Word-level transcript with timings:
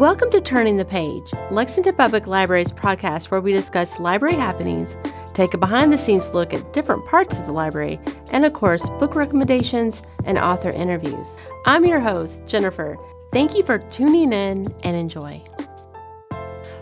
Welcome 0.00 0.30
to 0.30 0.40
Turning 0.40 0.78
the 0.78 0.86
Page, 0.86 1.30
Lexington 1.50 1.94
Public 1.94 2.26
Library's 2.26 2.72
podcast 2.72 3.30
where 3.30 3.42
we 3.42 3.52
discuss 3.52 4.00
library 4.00 4.34
happenings, 4.34 4.96
take 5.34 5.52
a 5.52 5.58
behind 5.58 5.92
the 5.92 5.98
scenes 5.98 6.30
look 6.30 6.54
at 6.54 6.72
different 6.72 7.04
parts 7.04 7.36
of 7.36 7.44
the 7.44 7.52
library, 7.52 8.00
and 8.30 8.46
of 8.46 8.54
course, 8.54 8.88
book 8.98 9.14
recommendations 9.14 10.00
and 10.24 10.38
author 10.38 10.70
interviews. 10.70 11.36
I'm 11.66 11.84
your 11.84 12.00
host, 12.00 12.46
Jennifer. 12.46 12.96
Thank 13.30 13.54
you 13.54 13.62
for 13.62 13.76
tuning 13.76 14.32
in 14.32 14.74
and 14.84 14.96
enjoy. 14.96 15.42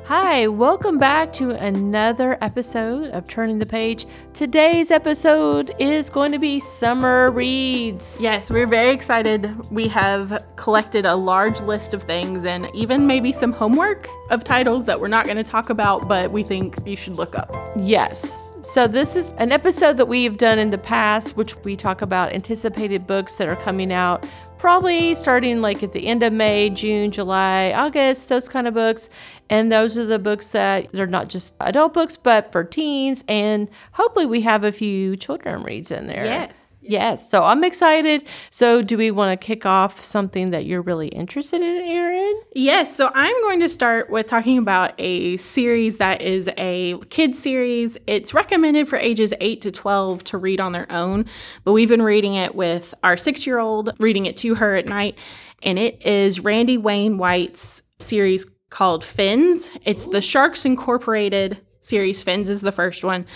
Hi, 0.08 0.46
welcome 0.46 0.96
back 0.96 1.34
to 1.34 1.50
another 1.50 2.38
episode 2.40 3.10
of 3.10 3.28
Turning 3.28 3.58
the 3.58 3.66
Page. 3.66 4.06
Today's 4.32 4.90
episode 4.90 5.74
is 5.78 6.08
going 6.08 6.32
to 6.32 6.38
be 6.38 6.60
summer 6.60 7.30
reads. 7.30 8.16
Yes, 8.18 8.50
we're 8.50 8.66
very 8.66 8.90
excited. 8.90 9.54
We 9.70 9.86
have 9.88 10.42
collected 10.56 11.04
a 11.04 11.14
large 11.14 11.60
list 11.60 11.92
of 11.92 12.04
things 12.04 12.46
and 12.46 12.70
even 12.74 13.06
maybe 13.06 13.32
some 13.32 13.52
homework 13.52 14.08
of 14.30 14.44
titles 14.44 14.86
that 14.86 14.98
we're 14.98 15.08
not 15.08 15.26
going 15.26 15.36
to 15.36 15.44
talk 15.44 15.68
about, 15.68 16.08
but 16.08 16.32
we 16.32 16.42
think 16.42 16.78
you 16.86 16.96
should 16.96 17.16
look 17.16 17.36
up. 17.36 17.54
Yes. 17.76 18.54
So, 18.62 18.86
this 18.86 19.14
is 19.14 19.32
an 19.32 19.52
episode 19.52 19.98
that 19.98 20.06
we've 20.06 20.38
done 20.38 20.58
in 20.58 20.70
the 20.70 20.78
past, 20.78 21.36
which 21.36 21.54
we 21.64 21.76
talk 21.76 22.00
about 22.00 22.32
anticipated 22.32 23.06
books 23.06 23.36
that 23.36 23.46
are 23.46 23.56
coming 23.56 23.92
out 23.92 24.26
probably 24.58 25.14
starting 25.14 25.60
like 25.60 25.82
at 25.82 25.92
the 25.92 26.06
end 26.06 26.22
of 26.22 26.32
May, 26.32 26.70
June, 26.70 27.10
July, 27.10 27.72
August, 27.74 28.28
those 28.28 28.48
kind 28.48 28.66
of 28.66 28.74
books. 28.74 29.08
And 29.48 29.72
those 29.72 29.96
are 29.96 30.04
the 30.04 30.18
books 30.18 30.50
that 30.50 30.90
they're 30.92 31.06
not 31.06 31.28
just 31.28 31.54
adult 31.60 31.94
books, 31.94 32.16
but 32.16 32.52
for 32.52 32.64
teens. 32.64 33.24
And 33.28 33.68
hopefully, 33.92 34.26
we 34.26 34.42
have 34.42 34.64
a 34.64 34.72
few 34.72 35.16
children 35.16 35.62
reads 35.62 35.90
in 35.90 36.06
there. 36.06 36.24
Yes. 36.24 36.67
Yes. 36.88 37.30
So 37.30 37.44
I'm 37.44 37.64
excited. 37.64 38.24
So, 38.48 38.80
do 38.80 38.96
we 38.96 39.10
want 39.10 39.38
to 39.38 39.46
kick 39.46 39.66
off 39.66 40.02
something 40.02 40.52
that 40.52 40.64
you're 40.64 40.80
really 40.80 41.08
interested 41.08 41.60
in, 41.60 41.86
Erin? 41.86 42.40
Yes. 42.54 42.96
So, 42.96 43.10
I'm 43.14 43.38
going 43.42 43.60
to 43.60 43.68
start 43.68 44.08
with 44.08 44.26
talking 44.26 44.56
about 44.56 44.94
a 44.98 45.36
series 45.36 45.98
that 45.98 46.22
is 46.22 46.48
a 46.56 46.98
kid 47.10 47.36
series. 47.36 47.98
It's 48.06 48.32
recommended 48.32 48.88
for 48.88 48.96
ages 48.96 49.34
8 49.38 49.60
to 49.60 49.70
12 49.70 50.24
to 50.24 50.38
read 50.38 50.60
on 50.60 50.72
their 50.72 50.90
own, 50.90 51.26
but 51.64 51.72
we've 51.72 51.90
been 51.90 52.02
reading 52.02 52.34
it 52.34 52.54
with 52.54 52.94
our 53.04 53.18
six 53.18 53.46
year 53.46 53.58
old, 53.58 53.90
reading 53.98 54.24
it 54.24 54.38
to 54.38 54.54
her 54.54 54.74
at 54.74 54.86
night. 54.86 55.18
And 55.62 55.78
it 55.78 56.06
is 56.06 56.40
Randy 56.40 56.78
Wayne 56.78 57.18
White's 57.18 57.82
series 57.98 58.46
called 58.70 59.04
Fins. 59.04 59.70
It's 59.84 60.06
the 60.06 60.22
Sharks 60.22 60.64
Incorporated 60.64 61.60
series. 61.80 62.22
Fins 62.22 62.48
is 62.48 62.60
the 62.60 62.72
first 62.72 63.04
one. 63.04 63.26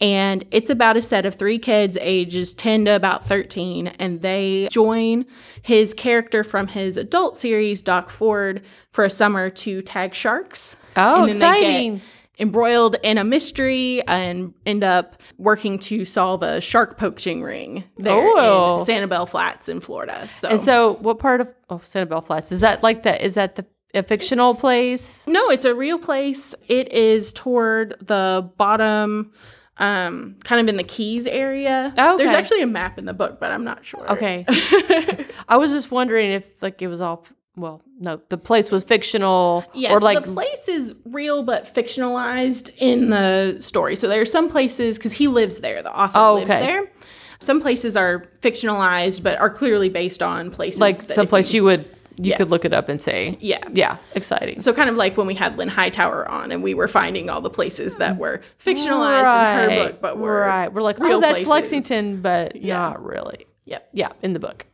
And 0.00 0.44
it's 0.50 0.70
about 0.70 0.96
a 0.96 1.02
set 1.02 1.24
of 1.24 1.36
three 1.36 1.58
kids, 1.58 1.96
ages 2.00 2.52
10 2.54 2.86
to 2.86 2.96
about 2.96 3.26
13, 3.26 3.86
and 3.86 4.20
they 4.22 4.68
join 4.70 5.24
his 5.62 5.94
character 5.94 6.42
from 6.42 6.66
his 6.66 6.96
adult 6.96 7.36
series, 7.36 7.80
Doc 7.80 8.10
Ford, 8.10 8.62
for 8.92 9.04
a 9.04 9.10
summer 9.10 9.50
to 9.50 9.82
tag 9.82 10.12
sharks. 10.14 10.76
Oh, 10.96 11.24
exciting. 11.26 12.00
Embroiled 12.40 12.96
in 13.04 13.16
a 13.16 13.22
mystery 13.22 14.02
and 14.08 14.52
end 14.66 14.82
up 14.82 15.22
working 15.38 15.78
to 15.78 16.04
solve 16.04 16.42
a 16.42 16.60
shark 16.60 16.98
poaching 16.98 17.44
ring 17.44 17.84
there 17.96 18.16
Oh. 18.36 18.80
in 18.80 18.86
Sanibel 19.08 19.28
Flats 19.28 19.68
in 19.68 19.80
Florida. 19.80 20.28
So, 20.38 20.48
And 20.48 20.60
so, 20.60 20.94
what 20.94 21.20
part 21.20 21.40
of 21.40 21.48
oh, 21.70 21.76
Sanibel 21.78 22.26
Flats 22.26 22.50
is 22.50 22.60
that? 22.62 22.82
Like 22.82 23.04
that? 23.04 23.22
Is 23.22 23.34
that 23.34 23.54
the 23.54 23.64
a 23.94 24.02
fictional 24.02 24.56
place? 24.56 25.24
no, 25.28 25.48
it's 25.50 25.64
a 25.64 25.72
real 25.76 26.00
place. 26.00 26.52
It 26.66 26.92
is 26.92 27.32
toward 27.32 27.94
the 28.00 28.50
bottom. 28.58 29.30
Um, 29.76 30.36
kind 30.44 30.60
of 30.60 30.68
in 30.68 30.76
the 30.76 30.84
Keys 30.84 31.26
area. 31.26 31.92
Oh, 31.98 32.16
There's 32.16 32.30
actually 32.30 32.62
a 32.62 32.66
map 32.66 32.96
in 32.96 33.06
the 33.06 33.14
book, 33.14 33.40
but 33.40 33.50
I'm 33.50 33.64
not 33.64 33.84
sure. 33.84 34.08
Okay. 34.12 34.46
I 35.48 35.56
was 35.56 35.72
just 35.72 35.90
wondering 35.90 36.30
if 36.30 36.46
like 36.62 36.80
it 36.80 36.86
was 36.86 37.00
all 37.00 37.26
well, 37.56 37.82
no, 38.00 38.20
the 38.30 38.38
place 38.38 38.70
was 38.72 38.82
fictional 38.84 39.64
Yeah, 39.74 39.92
or 39.92 40.00
like 40.00 40.24
the 40.24 40.32
place 40.32 40.68
is 40.68 40.94
real 41.04 41.42
but 41.44 41.72
fictionalized 41.72 42.70
in 42.78 43.10
the 43.10 43.56
story. 43.60 43.94
So 43.96 44.08
there 44.08 44.20
are 44.20 44.24
some 44.26 44.48
places 44.48 44.96
because 44.98 45.12
he 45.12 45.28
lives 45.28 45.58
there, 45.58 45.82
the 45.82 45.96
author 45.96 46.18
Oh, 46.18 46.34
lives 46.34 46.50
okay. 46.50 46.60
there. 46.66 46.90
Some 47.40 47.60
places 47.60 47.96
are 47.96 48.24
fictionalized 48.40 49.22
but 49.22 49.40
are 49.40 49.50
clearly 49.50 49.88
based 49.88 50.22
on 50.22 50.50
places 50.50 50.80
like 50.80 51.00
some 51.02 51.26
place 51.26 51.52
you 51.52 51.64
would 51.64 51.84
you 52.16 52.30
Yeah. 52.30 52.36
could 52.36 52.50
look 52.50 52.64
it 52.64 52.72
up 52.72 52.88
and 52.88 53.00
say. 53.00 53.36
Yeah. 53.40 53.64
Yeah, 53.72 53.96
exciting. 54.14 54.60
So 54.60 54.72
kind 54.72 54.88
of 54.88 54.96
like 54.96 55.16
when 55.16 55.26
we 55.26 55.34
had 55.34 55.56
Lynn 55.58 55.68
Hightower 55.68 56.28
on 56.28 56.52
and 56.52 56.62
we 56.62 56.74
were 56.74 56.88
finding 56.88 57.28
all 57.30 57.40
the 57.40 57.50
places 57.50 57.96
that 57.96 58.16
were 58.18 58.40
fictionalized 58.64 59.64
in 59.64 59.70
her 59.70 59.86
book, 59.88 60.00
but 60.00 60.18
were 60.18 60.40
right. 60.40 60.72
We're 60.72 60.82
like, 60.82 60.98
real 60.98 61.16
oh, 61.16 61.20
that's 61.20 61.32
places. 61.44 61.48
Lexington, 61.48 62.20
but 62.22 62.56
Yeah. 62.56 62.78
not 62.78 63.04
really. 63.04 63.46
Yep. 63.66 63.88
Yeah, 63.92 64.08
in 64.22 64.32
the 64.34 64.40
book. 64.40 64.66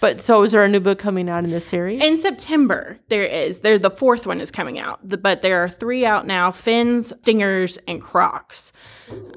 But 0.00 0.20
so, 0.20 0.42
is 0.42 0.52
there 0.52 0.62
a 0.62 0.68
new 0.68 0.80
book 0.80 0.98
coming 0.98 1.30
out 1.30 1.44
in 1.44 1.50
this 1.50 1.64
series? 1.64 2.04
In 2.04 2.18
September, 2.18 2.98
there 3.08 3.22
is. 3.24 3.60
There, 3.60 3.78
the 3.78 3.88
fourth 3.90 4.26
one 4.26 4.38
is 4.40 4.50
coming 4.50 4.78
out, 4.78 4.98
The- 5.08 5.16
but 5.16 5.40
there 5.40 5.62
are 5.64 5.68
three 5.68 6.04
out 6.04 6.26
now: 6.26 6.50
Fins, 6.50 7.12
Stingers, 7.22 7.78
and 7.88 8.02
Crocs, 8.02 8.72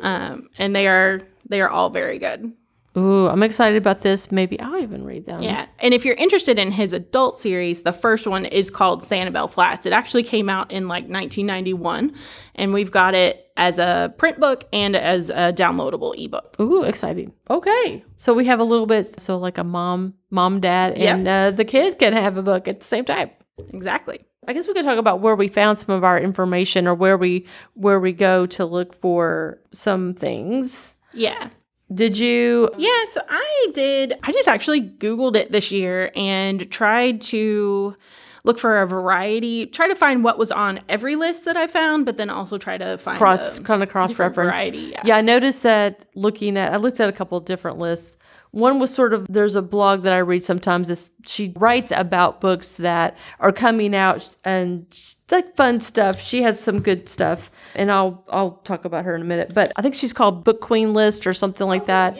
um, 0.01 0.49
and 0.57 0.75
they 0.75 0.87
are 0.87 1.21
they 1.47 1.61
are 1.61 1.69
all 1.69 1.89
very 1.89 2.19
good. 2.19 2.51
Ooh, 2.95 3.27
I'm 3.27 3.43
excited 3.43 3.77
about 3.77 4.01
this. 4.01 4.31
Maybe 4.31 4.59
I'll 4.59 4.81
even 4.81 5.03
read 5.03 5.25
them. 5.25 5.43
Yeah. 5.43 5.67
And 5.79 5.93
if 5.93 6.03
you're 6.05 6.15
interested 6.15 6.57
in 6.57 6.71
his 6.71 6.93
adult 6.93 7.37
series, 7.37 7.83
the 7.83 7.93
first 7.93 8.25
one 8.25 8.45
is 8.45 8.69
called 8.71 9.03
Sanibel 9.03 9.51
Flats. 9.51 9.85
It 9.85 9.93
actually 9.93 10.23
came 10.23 10.49
out 10.49 10.71
in 10.71 10.87
like 10.87 11.03
1991, 11.03 12.13
and 12.55 12.73
we've 12.73 12.91
got 12.91 13.13
it 13.13 13.51
as 13.55 13.77
a 13.77 14.13
print 14.17 14.39
book 14.39 14.63
and 14.73 14.95
as 14.95 15.29
a 15.29 15.53
downloadable 15.53 16.17
ebook. 16.17 16.55
Ooh, 16.59 16.83
exciting. 16.83 17.33
Okay. 17.49 18.03
So 18.15 18.33
we 18.33 18.45
have 18.45 18.59
a 18.59 18.63
little 18.63 18.85
bit 18.87 19.19
so 19.19 19.37
like 19.37 19.57
a 19.57 19.63
mom, 19.63 20.15
mom, 20.31 20.59
dad, 20.59 20.93
and 20.93 21.27
uh, 21.27 21.51
the 21.51 21.65
kid 21.65 21.99
can 21.99 22.13
have 22.13 22.37
a 22.37 22.43
book 22.43 22.67
at 22.67 22.79
the 22.79 22.85
same 22.85 23.05
time. 23.05 23.29
Exactly. 23.73 24.25
I 24.47 24.53
guess 24.53 24.67
we 24.67 24.73
could 24.73 24.85
talk 24.85 24.97
about 24.97 25.19
where 25.19 25.35
we 25.35 25.49
found 25.49 25.77
some 25.77 25.93
of 25.93 26.03
our 26.03 26.17
information 26.17 26.87
or 26.87 26.95
where 26.95 27.17
we 27.17 27.45
where 27.73 27.99
we 27.99 28.13
go 28.13 28.45
to 28.47 28.65
look 28.65 28.95
for 28.95 29.59
some 29.73 30.13
things. 30.13 30.95
Yeah. 31.13 31.49
Did 31.93 32.17
you 32.17 32.69
Yeah, 32.77 33.05
so 33.09 33.21
I 33.29 33.67
did. 33.73 34.13
I 34.23 34.31
just 34.31 34.47
actually 34.47 34.81
Googled 34.81 35.35
it 35.35 35.51
this 35.51 35.71
year 35.71 36.11
and 36.15 36.69
tried 36.69 37.21
to 37.21 37.95
look 38.43 38.59
for 38.59 38.81
a 38.81 38.87
variety, 38.87 39.65
try 39.67 39.87
to 39.87 39.95
find 39.95 40.23
what 40.23 40.37
was 40.37 40.51
on 40.51 40.79
every 40.89 41.15
list 41.15 41.45
that 41.45 41.57
I 41.57 41.67
found, 41.67 42.05
but 42.05 42.17
then 42.17 42.29
also 42.29 42.57
try 42.57 42.77
to 42.77 42.97
find 42.97 43.17
cross 43.17 43.59
kind 43.59 43.83
of 43.83 43.89
cross 43.89 44.17
reference? 44.17 44.55
variety. 44.55 44.93
Yeah. 45.03 45.17
I 45.17 45.21
noticed 45.21 45.63
that 45.63 46.05
looking 46.15 46.57
at 46.57 46.73
I 46.73 46.77
looked 46.77 46.99
at 46.99 47.09
a 47.09 47.13
couple 47.13 47.37
of 47.37 47.45
different 47.45 47.77
lists. 47.77 48.17
One 48.57 48.79
was 48.79 48.91
sort 48.91 49.13
of 49.13 49.27
there's 49.29 49.55
a 49.55 49.61
blog 49.61 50.01
that 50.01 50.13
I 50.13 50.17
read 50.17 50.43
sometimes. 50.43 50.87
This 50.87 51.11
she 51.27 51.53
writes 51.55 51.91
about 51.95 52.41
books 52.41 52.77
that 52.77 53.15
are 53.39 53.51
coming 53.51 53.95
out 53.95 54.35
and 54.43 54.85
like 55.29 55.55
fun 55.55 55.79
stuff. 55.79 56.19
She 56.19 56.41
has 56.41 56.59
some 56.59 56.81
good 56.81 57.07
stuff, 57.07 57.51
and 57.75 57.91
I'll 57.91 58.25
I'll 58.29 58.53
talk 58.63 58.83
about 58.83 59.05
her 59.05 59.15
in 59.15 59.21
a 59.21 59.25
minute. 59.25 59.53
But 59.53 59.73
I 59.75 59.83
think 59.83 59.93
she's 59.93 60.11
called 60.11 60.43
Book 60.43 60.59
Queen 60.59 60.93
List 60.93 61.27
or 61.27 61.33
something 61.33 61.67
like 61.67 61.83
oh, 61.83 61.85
that. 61.85 62.17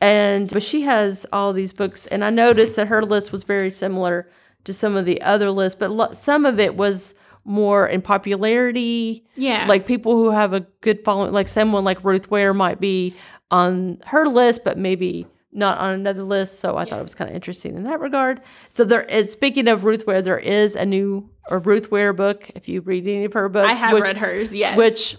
And 0.00 0.48
but 0.48 0.62
she 0.62 0.82
has 0.82 1.26
all 1.32 1.52
these 1.52 1.72
books, 1.72 2.06
and 2.06 2.24
I 2.24 2.30
noticed 2.30 2.76
that 2.76 2.86
her 2.86 3.04
list 3.04 3.32
was 3.32 3.42
very 3.42 3.70
similar 3.70 4.30
to 4.64 4.72
some 4.72 4.94
of 4.96 5.06
the 5.06 5.20
other 5.22 5.50
lists, 5.50 5.76
but 5.78 5.90
lo- 5.90 6.12
some 6.12 6.46
of 6.46 6.60
it 6.60 6.76
was 6.76 7.14
more 7.44 7.88
in 7.88 8.02
popularity 8.02 9.24
Yeah. 9.34 9.66
like 9.66 9.86
people 9.86 10.12
who 10.12 10.30
have 10.30 10.52
a 10.52 10.60
good 10.82 11.02
following 11.04 11.32
like 11.32 11.48
someone 11.48 11.84
like 11.84 12.04
ruth 12.04 12.30
ware 12.30 12.52
might 12.52 12.78
be 12.78 13.14
on 13.50 13.98
her 14.06 14.28
list 14.28 14.62
but 14.62 14.76
maybe 14.76 15.26
not 15.52 15.78
on 15.78 15.94
another 15.94 16.22
list 16.22 16.60
so 16.60 16.76
i 16.76 16.84
thought 16.84 16.98
it 16.98 17.02
was 17.02 17.14
kind 17.14 17.28
of 17.28 17.34
interesting 17.34 17.76
in 17.76 17.84
that 17.84 18.00
regard. 18.00 18.40
So 18.68 18.84
there 18.84 19.02
is 19.02 19.32
speaking 19.32 19.68
of 19.68 19.84
ruth 19.84 20.06
ware 20.06 20.22
there 20.22 20.38
is 20.38 20.76
a 20.76 20.86
new 20.86 21.28
or 21.50 21.58
ruth 21.58 21.90
ware 21.90 22.12
book 22.12 22.50
if 22.54 22.68
you 22.68 22.80
read 22.80 23.06
any 23.06 23.24
of 23.24 23.32
her 23.32 23.48
books 23.48 23.68
I 23.68 23.74
have 23.74 23.92
which, 23.92 24.02
read 24.04 24.18
hers, 24.18 24.54
yes. 24.54 24.76
which 24.76 25.16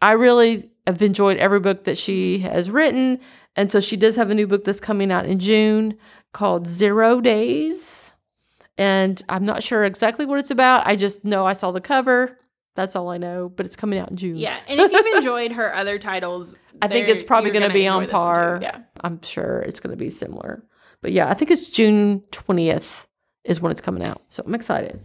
i 0.00 0.12
really 0.12 0.70
have 0.86 1.00
enjoyed 1.02 1.38
every 1.38 1.60
book 1.60 1.84
that 1.84 1.96
she 1.96 2.40
has 2.40 2.70
written. 2.70 3.18
And 3.56 3.70
so 3.70 3.80
she 3.80 3.96
does 3.96 4.16
have 4.16 4.30
a 4.30 4.34
new 4.34 4.46
book 4.46 4.64
that's 4.64 4.80
coming 4.80 5.10
out 5.10 5.26
in 5.26 5.38
june 5.38 5.96
called 6.32 6.66
zero 6.66 7.20
days. 7.20 8.12
And 8.78 9.22
i'm 9.28 9.44
not 9.44 9.62
sure 9.62 9.84
exactly 9.84 10.26
what 10.26 10.38
it's 10.38 10.50
about. 10.50 10.86
I 10.86 10.96
just 10.96 11.24
know 11.24 11.46
i 11.46 11.52
saw 11.52 11.72
the 11.72 11.80
cover 11.80 12.38
that's 12.74 12.96
all 12.96 13.08
I 13.08 13.18
know, 13.18 13.48
but 13.48 13.66
it's 13.66 13.76
coming 13.76 13.98
out 13.98 14.10
in 14.10 14.16
June. 14.16 14.36
Yeah, 14.36 14.58
and 14.66 14.80
if 14.80 14.92
you've 14.92 15.16
enjoyed 15.16 15.52
her 15.52 15.74
other 15.74 15.98
titles, 15.98 16.56
I 16.82 16.88
think 16.88 17.08
it's 17.08 17.22
probably 17.22 17.50
going 17.50 17.66
to 17.68 17.72
be 17.72 17.86
on 17.86 18.02
this 18.04 18.12
one 18.12 18.20
too. 18.20 18.24
par. 18.24 18.58
Yeah. 18.62 18.78
I'm 19.00 19.22
sure 19.22 19.60
it's 19.60 19.80
going 19.80 19.92
to 19.92 19.96
be 19.96 20.10
similar. 20.10 20.64
But 21.00 21.12
yeah, 21.12 21.28
I 21.28 21.34
think 21.34 21.50
it's 21.50 21.68
June 21.68 22.22
20th 22.32 23.06
is 23.44 23.60
when 23.60 23.70
it's 23.70 23.80
coming 23.80 24.02
out. 24.02 24.22
So 24.28 24.42
I'm 24.46 24.54
excited. 24.54 25.00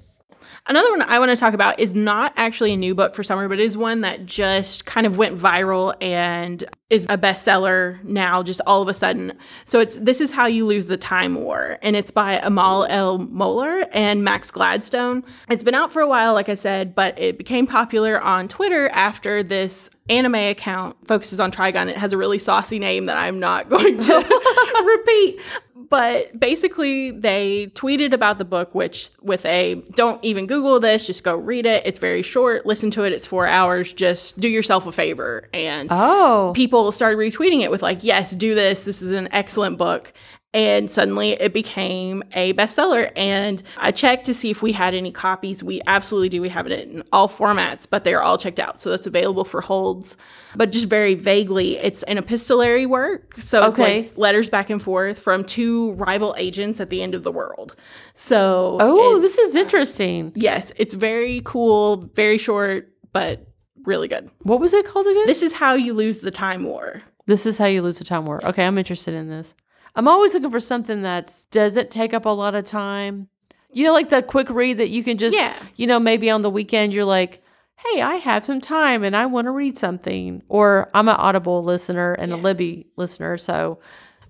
Another 0.67 0.91
one 0.91 1.01
I 1.01 1.19
want 1.19 1.31
to 1.31 1.35
talk 1.35 1.53
about 1.53 1.79
is 1.79 1.93
not 1.93 2.33
actually 2.35 2.73
a 2.73 2.77
new 2.77 2.93
book 2.93 3.15
for 3.15 3.23
summer, 3.23 3.47
but 3.47 3.59
is 3.59 3.75
one 3.75 4.01
that 4.01 4.25
just 4.25 4.85
kind 4.85 5.07
of 5.07 5.17
went 5.17 5.37
viral 5.37 5.95
and 6.01 6.63
is 6.89 7.05
a 7.05 7.17
bestseller 7.17 8.03
now, 8.03 8.41
just 8.41 8.61
all 8.65 8.81
of 8.81 8.87
a 8.87 8.93
sudden. 8.93 9.33
So 9.65 9.79
it's 9.79 9.95
This 9.95 10.21
Is 10.21 10.31
How 10.31 10.47
You 10.47 10.65
Lose 10.65 10.87
the 10.87 10.97
Time 10.97 11.35
War, 11.35 11.77
and 11.81 11.95
it's 11.95 12.11
by 12.11 12.39
Amal 12.39 12.85
El-Mohtar 12.89 13.87
and 13.91 14.23
Max 14.23 14.49
Gladstone. 14.49 15.23
It's 15.49 15.63
been 15.63 15.75
out 15.75 15.93
for 15.93 16.01
a 16.01 16.07
while, 16.07 16.33
like 16.33 16.49
I 16.49 16.55
said, 16.55 16.95
but 16.95 17.19
it 17.19 17.37
became 17.37 17.67
popular 17.67 18.19
on 18.19 18.47
Twitter 18.47 18.89
after 18.89 19.43
this 19.43 19.89
anime 20.09 20.35
account 20.35 20.95
focuses 21.07 21.39
on 21.39 21.51
Trigun. 21.51 21.87
It 21.87 21.97
has 21.97 22.13
a 22.13 22.17
really 22.17 22.39
saucy 22.39 22.79
name 22.79 23.05
that 23.05 23.17
I'm 23.17 23.39
not 23.39 23.69
going 23.69 23.99
to 23.99 24.15
repeat. 24.85 25.39
But 25.89 26.39
basically 26.39 27.11
they 27.11 27.67
tweeted 27.73 28.13
about 28.13 28.37
the 28.37 28.45
book 28.45 28.73
which 28.75 29.09
with 29.21 29.45
a 29.45 29.75
don't 29.95 30.23
even 30.23 30.45
google 30.47 30.79
this 30.79 31.07
just 31.07 31.23
go 31.23 31.35
read 31.35 31.65
it. 31.65 31.83
It's 31.85 31.99
very 31.99 32.21
short. 32.21 32.65
Listen 32.65 32.91
to 32.91 33.03
it. 33.03 33.13
It's 33.13 33.25
four 33.27 33.47
hours. 33.47 33.91
Just 33.93 34.39
do 34.39 34.47
yourself 34.47 34.85
a 34.85 34.91
favor. 34.91 35.49
And 35.53 35.87
Oh. 35.91 36.53
people 36.55 36.91
started 36.91 37.17
retweeting 37.17 37.61
it 37.61 37.71
with 37.71 37.81
like 37.81 38.03
yes 38.03 38.31
do 38.31 38.55
this. 38.55 38.83
This 38.83 39.01
is 39.01 39.11
an 39.11 39.27
excellent 39.31 39.77
book 39.77 40.13
and 40.53 40.89
suddenly 40.89 41.31
it 41.33 41.53
became 41.53 42.23
a 42.33 42.53
bestseller 42.53 43.11
and 43.15 43.61
i 43.77 43.91
checked 43.91 44.25
to 44.25 44.33
see 44.33 44.49
if 44.49 44.63
we 44.63 44.71
had 44.71 44.95
any 44.95 45.11
copies 45.11 45.63
we 45.63 45.79
absolutely 45.85 46.27
do 46.29 46.41
we 46.41 46.49
have 46.49 46.65
it 46.65 46.89
in 46.89 47.03
all 47.13 47.27
formats 47.29 47.87
but 47.87 48.03
they're 48.03 48.21
all 48.23 48.37
checked 48.37 48.59
out 48.59 48.79
so 48.81 48.91
it's 48.91 49.05
available 49.05 49.43
for 49.45 49.61
holds 49.61 50.17
but 50.55 50.71
just 50.71 50.87
very 50.87 51.13
vaguely 51.13 51.77
it's 51.77 52.01
an 52.03 52.17
epistolary 52.17 52.87
work 52.87 53.35
so 53.37 53.59
it's 53.67 53.79
Okay. 53.79 54.01
like 54.03 54.17
letters 54.17 54.49
back 54.49 54.71
and 54.71 54.81
forth 54.81 55.19
from 55.19 55.43
two 55.43 55.91
rival 55.93 56.33
agents 56.37 56.79
at 56.79 56.89
the 56.89 57.03
end 57.03 57.13
of 57.13 57.21
the 57.21 57.31
world 57.31 57.75
so 58.15 58.77
Oh, 58.79 59.19
this 59.19 59.37
is 59.37 59.55
interesting. 59.55 60.27
Uh, 60.29 60.31
yes 60.35 60.71
it's 60.77 60.95
very 60.95 61.41
cool 61.45 62.09
very 62.15 62.39
short 62.39 62.91
but 63.13 63.45
really 63.85 64.07
good 64.07 64.29
What 64.41 64.59
was 64.59 64.73
it 64.73 64.85
called 64.85 65.05
again? 65.05 65.27
this 65.27 65.43
is 65.43 65.53
how 65.53 65.73
you 65.75 65.93
lose 65.93 66.19
the 66.19 66.31
time 66.31 66.63
war 66.63 67.03
This 67.27 67.45
is 67.45 67.59
how 67.59 67.67
you 67.67 67.83
lose 67.83 67.99
the 67.99 68.03
time 68.03 68.25
war. 68.25 68.43
Okay, 68.43 68.65
I'm 68.65 68.79
interested 68.79 69.13
in 69.13 69.29
this. 69.29 69.53
I'm 69.99 70.07
always 70.07 70.33
looking 70.33 70.49
for 70.49 70.61
something 70.61 71.01
that's 71.01 71.45
doesn't 71.47 71.91
take 71.91 72.13
up 72.13 72.25
a 72.25 72.29
lot 72.29 72.55
of 72.55 72.63
time. 72.63 73.27
You 73.71 73.83
know, 73.83 73.91
like 73.91 74.07
the 74.09 74.21
quick 74.23 74.49
read 74.49 74.77
that 74.77 74.87
you 74.89 75.03
can 75.03 75.17
just, 75.17 75.35
Yeah. 75.35 75.53
you 75.75 75.87
know, 75.87 75.99
maybe 75.99 76.29
on 76.29 76.41
the 76.41 76.49
weekend 76.49 76.93
you're 76.93 77.03
like, 77.03 77.43
hey, 77.75 78.01
I 78.01 78.15
have 78.15 78.45
some 78.45 78.61
time 78.61 79.03
and 79.03 79.13
I 79.13 79.25
want 79.25 79.45
to 79.45 79.51
read 79.51 79.77
something. 79.77 80.41
Or 80.47 80.89
I'm 80.93 81.09
an 81.09 81.17
Audible 81.17 81.63
listener 81.65 82.13
and 82.13 82.31
a 82.31 82.37
Libby 82.37 82.87
listener, 82.95 83.35
so 83.37 83.79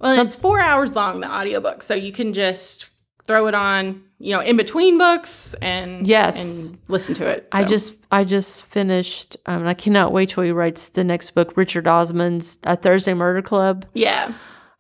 Well, 0.01 0.15
Some- 0.15 0.25
it's 0.25 0.35
four 0.35 0.59
hours 0.59 0.95
long, 0.95 1.19
the 1.19 1.31
audiobook. 1.31 1.83
So 1.83 1.93
you 1.93 2.11
can 2.13 2.33
just 2.33 2.87
throw 3.27 3.45
it 3.47 3.53
on, 3.53 4.01
you 4.17 4.33
know, 4.33 4.39
in 4.41 4.57
between 4.57 4.97
books 4.97 5.53
and 5.61 6.07
Yes. 6.07 6.65
and 6.67 6.77
listen 6.87 7.13
to 7.15 7.27
it. 7.27 7.47
I 7.51 7.63
just 7.63 7.93
I 8.11 8.23
just 8.23 8.63
finished. 8.65 9.37
Um, 9.45 9.67
I 9.67 9.75
cannot 9.75 10.11
wait 10.13 10.29
till 10.29 10.43
he 10.43 10.51
writes 10.51 10.89
the 10.89 11.03
next 11.03 11.31
book, 11.31 11.55
Richard 11.55 11.87
Osman's 11.87 12.57
A 12.63 12.75
Thursday 12.75 13.13
Murder 13.13 13.43
Club. 13.43 13.85
yeah. 13.93 14.31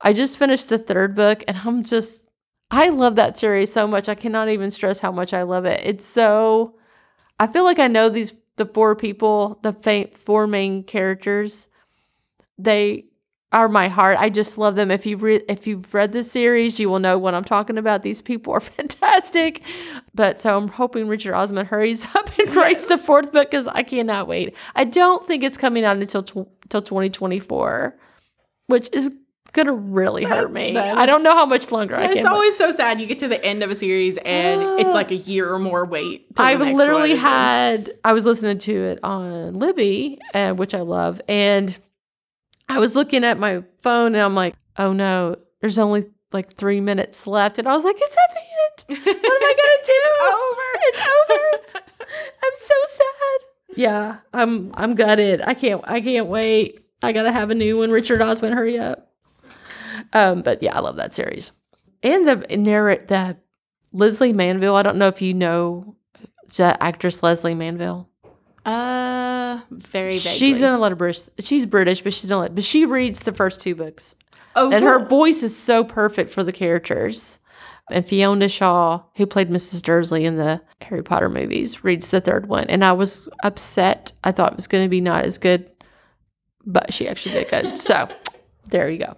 I 0.01 0.13
just 0.13 0.37
finished 0.39 0.69
the 0.69 0.77
third 0.77 1.15
book 1.15 1.43
and 1.47 1.57
I'm 1.57 1.83
just 1.83 2.21
I 2.71 2.89
love 2.89 3.15
that 3.15 3.37
series 3.37 3.73
so 3.73 3.87
much. 3.87 4.09
I 4.09 4.15
cannot 4.15 4.49
even 4.49 4.69
stress 4.69 4.99
how 4.99 5.11
much 5.11 5.33
I 5.33 5.43
love 5.43 5.65
it. 5.65 5.81
It's 5.83 6.05
so 6.05 6.75
I 7.39 7.47
feel 7.47 7.63
like 7.63 7.79
I 7.79 7.87
know 7.87 8.09
these 8.09 8.33
the 8.57 8.65
four 8.65 8.95
people, 8.95 9.59
the 9.63 9.73
fa- 9.73 10.09
four 10.15 10.45
main 10.45 10.83
characters. 10.83 11.67
They 12.57 13.05
are 13.51 13.67
my 13.67 13.87
heart. 13.87 14.17
I 14.19 14.29
just 14.29 14.57
love 14.57 14.75
them. 14.75 14.91
If 14.91 15.05
you've 15.05 15.23
re- 15.23 15.43
if 15.49 15.65
you've 15.65 15.91
read 15.93 16.11
the 16.11 16.23
series, 16.23 16.79
you 16.79 16.89
will 16.89 16.99
know 16.99 17.17
what 17.17 17.33
I'm 17.33 17.43
talking 17.43 17.77
about. 17.77 18.03
These 18.03 18.21
people 18.21 18.53
are 18.53 18.59
fantastic. 18.59 19.63
But 20.13 20.39
so 20.39 20.55
I'm 20.55 20.67
hoping 20.67 21.07
Richard 21.07 21.33
Osman 21.33 21.65
hurries 21.65 22.05
up 22.15 22.37
and 22.37 22.55
writes 22.55 22.85
the 22.85 22.97
fourth 22.97 23.31
book 23.31 23.49
because 23.49 23.67
I 23.67 23.81
cannot 23.83 24.27
wait. 24.27 24.55
I 24.75 24.83
don't 24.83 25.25
think 25.25 25.43
it's 25.43 25.57
coming 25.57 25.83
out 25.83 25.97
until 25.97 26.21
tw- 26.21 26.49
until 26.63 26.81
2024, 26.81 27.97
which 28.67 28.89
is 28.93 29.11
gonna 29.53 29.73
really 29.73 30.23
hurt 30.23 30.51
me. 30.51 30.73
that 30.73 30.97
I 30.97 31.05
don't 31.05 31.23
know 31.23 31.33
how 31.33 31.45
much 31.45 31.71
longer 31.71 31.95
I 31.95 32.07
can. 32.07 32.17
It's 32.17 32.25
always 32.25 32.57
so 32.57 32.71
sad. 32.71 32.99
You 32.99 33.07
get 33.07 33.19
to 33.19 33.27
the 33.27 33.43
end 33.43 33.63
of 33.63 33.71
a 33.71 33.75
series 33.75 34.17
and 34.19 34.61
it's 34.79 34.93
like 34.93 35.11
a 35.11 35.15
year 35.31 35.51
or 35.53 35.59
more 35.59 35.85
wait. 35.85 36.27
I've 36.37 36.59
literally 36.59 37.11
one. 37.11 37.19
had. 37.19 37.91
I 38.03 38.13
was 38.13 38.25
listening 38.25 38.57
to 38.59 38.83
it 38.83 38.99
on 39.03 39.53
Libby, 39.53 40.19
uh, 40.33 40.53
which 40.53 40.73
I 40.73 40.81
love, 40.81 41.21
and 41.27 41.77
I 42.67 42.79
was 42.79 42.95
looking 42.95 43.23
at 43.23 43.39
my 43.39 43.63
phone, 43.81 44.13
and 44.15 44.21
I'm 44.23 44.35
like, 44.35 44.55
"Oh 44.77 44.93
no, 44.93 45.35
there's 45.61 45.79
only 45.79 46.05
like 46.31 46.51
three 46.51 46.81
minutes 46.81 47.25
left," 47.25 47.57
and 47.59 47.67
I 47.67 47.73
was 47.73 47.83
like, 47.83 47.95
"It's 47.99 48.15
at 48.15 48.33
the 48.33 48.39
end. 48.39 48.45
What 49.05 49.15
am 49.15 49.43
I 49.43 49.55
gonna 49.57 49.83
do? 49.85 49.99
It's 50.05 50.21
over. 50.35 50.69
It's 50.89 50.99
over. 50.99 51.83
I'm 52.43 52.51
so 52.55 52.73
sad. 52.87 53.77
Yeah, 53.77 54.17
I'm. 54.33 54.71
I'm 54.75 54.95
gutted. 54.95 55.41
I 55.45 55.53
can't. 55.53 55.81
I 55.85 56.01
can't 56.01 56.27
wait. 56.27 56.79
I 57.01 57.11
gotta 57.11 57.31
have 57.31 57.49
a 57.49 57.55
new 57.55 57.77
one. 57.77 57.91
Richard 57.91 58.21
Osman, 58.21 58.53
hurry 58.53 58.77
up. 58.79 59.08
Um, 60.13 60.41
but 60.41 60.61
yeah, 60.63 60.75
I 60.75 60.79
love 60.79 60.95
that 60.97 61.13
series. 61.13 61.51
And 62.03 62.27
the 62.27 62.57
narrate 62.57 63.07
the 63.07 63.37
Lesley 63.91 64.33
Manville. 64.33 64.75
I 64.75 64.83
don't 64.83 64.97
know 64.97 65.07
if 65.07 65.21
you 65.21 65.33
know 65.33 65.95
the 66.55 66.77
actress 66.81 67.23
Lesley 67.23 67.53
Manville. 67.53 68.09
Uh, 68.65 69.59
very 69.71 70.11
vaguely. 70.11 70.19
She's 70.19 70.61
in 70.61 70.71
a 70.71 70.77
lot 70.77 70.91
of 70.91 70.97
British. 70.97 71.23
She's 71.39 71.65
British, 71.65 72.01
but 72.01 72.13
she's 72.13 72.29
in 72.29 72.35
a 72.35 72.39
lot. 72.39 72.55
But 72.55 72.63
she 72.63 72.85
reads 72.85 73.21
the 73.21 73.31
first 73.31 73.59
two 73.59 73.75
books, 73.75 74.15
oh, 74.55 74.71
and 74.71 74.83
her 74.83 75.05
voice 75.05 75.43
is 75.43 75.57
so 75.57 75.83
perfect 75.83 76.29
for 76.29 76.43
the 76.43 76.51
characters. 76.51 77.39
And 77.91 78.07
Fiona 78.07 78.47
Shaw, 78.47 79.01
who 79.15 79.25
played 79.25 79.49
Mrs. 79.49 79.81
Dursley 79.81 80.23
in 80.23 80.35
the 80.35 80.61
Harry 80.81 81.01
Potter 81.01 81.27
movies, 81.27 81.83
reads 81.83 82.11
the 82.11 82.21
third 82.21 82.47
one, 82.47 82.65
and 82.65 82.85
I 82.85 82.91
was 82.93 83.27
upset. 83.41 84.11
I 84.23 84.31
thought 84.31 84.51
it 84.51 84.57
was 84.57 84.67
going 84.67 84.85
to 84.85 84.89
be 84.89 85.01
not 85.01 85.25
as 85.25 85.39
good, 85.39 85.71
but 86.67 86.93
she 86.93 87.07
actually 87.07 87.33
did 87.33 87.49
good. 87.49 87.79
so 87.79 88.07
there 88.69 88.89
you 88.89 88.99
go. 88.99 89.17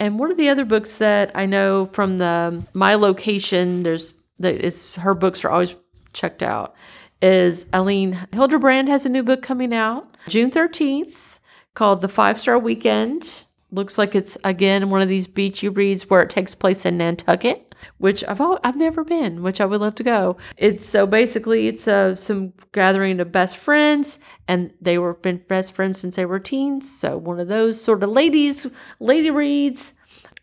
And 0.00 0.18
one 0.18 0.30
of 0.30 0.38
the 0.38 0.48
other 0.48 0.64
books 0.64 0.96
that 0.96 1.30
I 1.34 1.44
know 1.44 1.90
from 1.92 2.16
the 2.18 2.24
um, 2.24 2.66
my 2.72 2.94
location, 2.94 3.82
there's 3.82 4.14
that 4.38 4.54
is 4.54 4.92
her 4.96 5.14
books 5.14 5.44
are 5.44 5.50
always 5.50 5.76
checked 6.14 6.42
out. 6.42 6.74
Is 7.20 7.66
Elin 7.74 8.14
Hilderbrand 8.32 8.88
has 8.88 9.04
a 9.04 9.10
new 9.10 9.22
book 9.22 9.42
coming 9.42 9.74
out 9.74 10.16
June 10.26 10.50
13th 10.50 11.38
called 11.74 12.00
The 12.00 12.08
Five 12.08 12.40
Star 12.40 12.58
Weekend. 12.58 13.44
Looks 13.70 13.98
like 13.98 14.14
it's 14.14 14.38
again 14.42 14.88
one 14.88 15.02
of 15.02 15.08
these 15.08 15.26
beachy 15.26 15.68
reads 15.68 16.08
where 16.08 16.22
it 16.22 16.30
takes 16.30 16.54
place 16.54 16.86
in 16.86 16.96
Nantucket, 16.96 17.69
which 17.98 18.24
I've 18.24 18.40
al- 18.40 18.60
I've 18.64 18.76
never 18.76 19.04
been, 19.04 19.42
which 19.42 19.60
I 19.60 19.66
would 19.66 19.80
love 19.80 19.94
to 19.96 20.02
go. 20.02 20.36
It's 20.56 20.88
so 20.88 21.06
basically 21.06 21.68
it's 21.68 21.86
a 21.86 22.16
some 22.16 22.52
gathering 22.72 23.20
of 23.20 23.32
best 23.32 23.56
friends, 23.56 24.18
and 24.48 24.72
they 24.80 24.98
were 24.98 25.14
been 25.14 25.42
best 25.48 25.74
friends 25.74 25.98
since 26.00 26.16
they 26.16 26.26
were 26.26 26.40
teens. 26.40 26.90
So 26.90 27.16
one 27.16 27.40
of 27.40 27.48
those 27.48 27.82
sort 27.82 28.02
of 28.02 28.10
ladies, 28.10 28.66
lady 28.98 29.30
reads. 29.30 29.94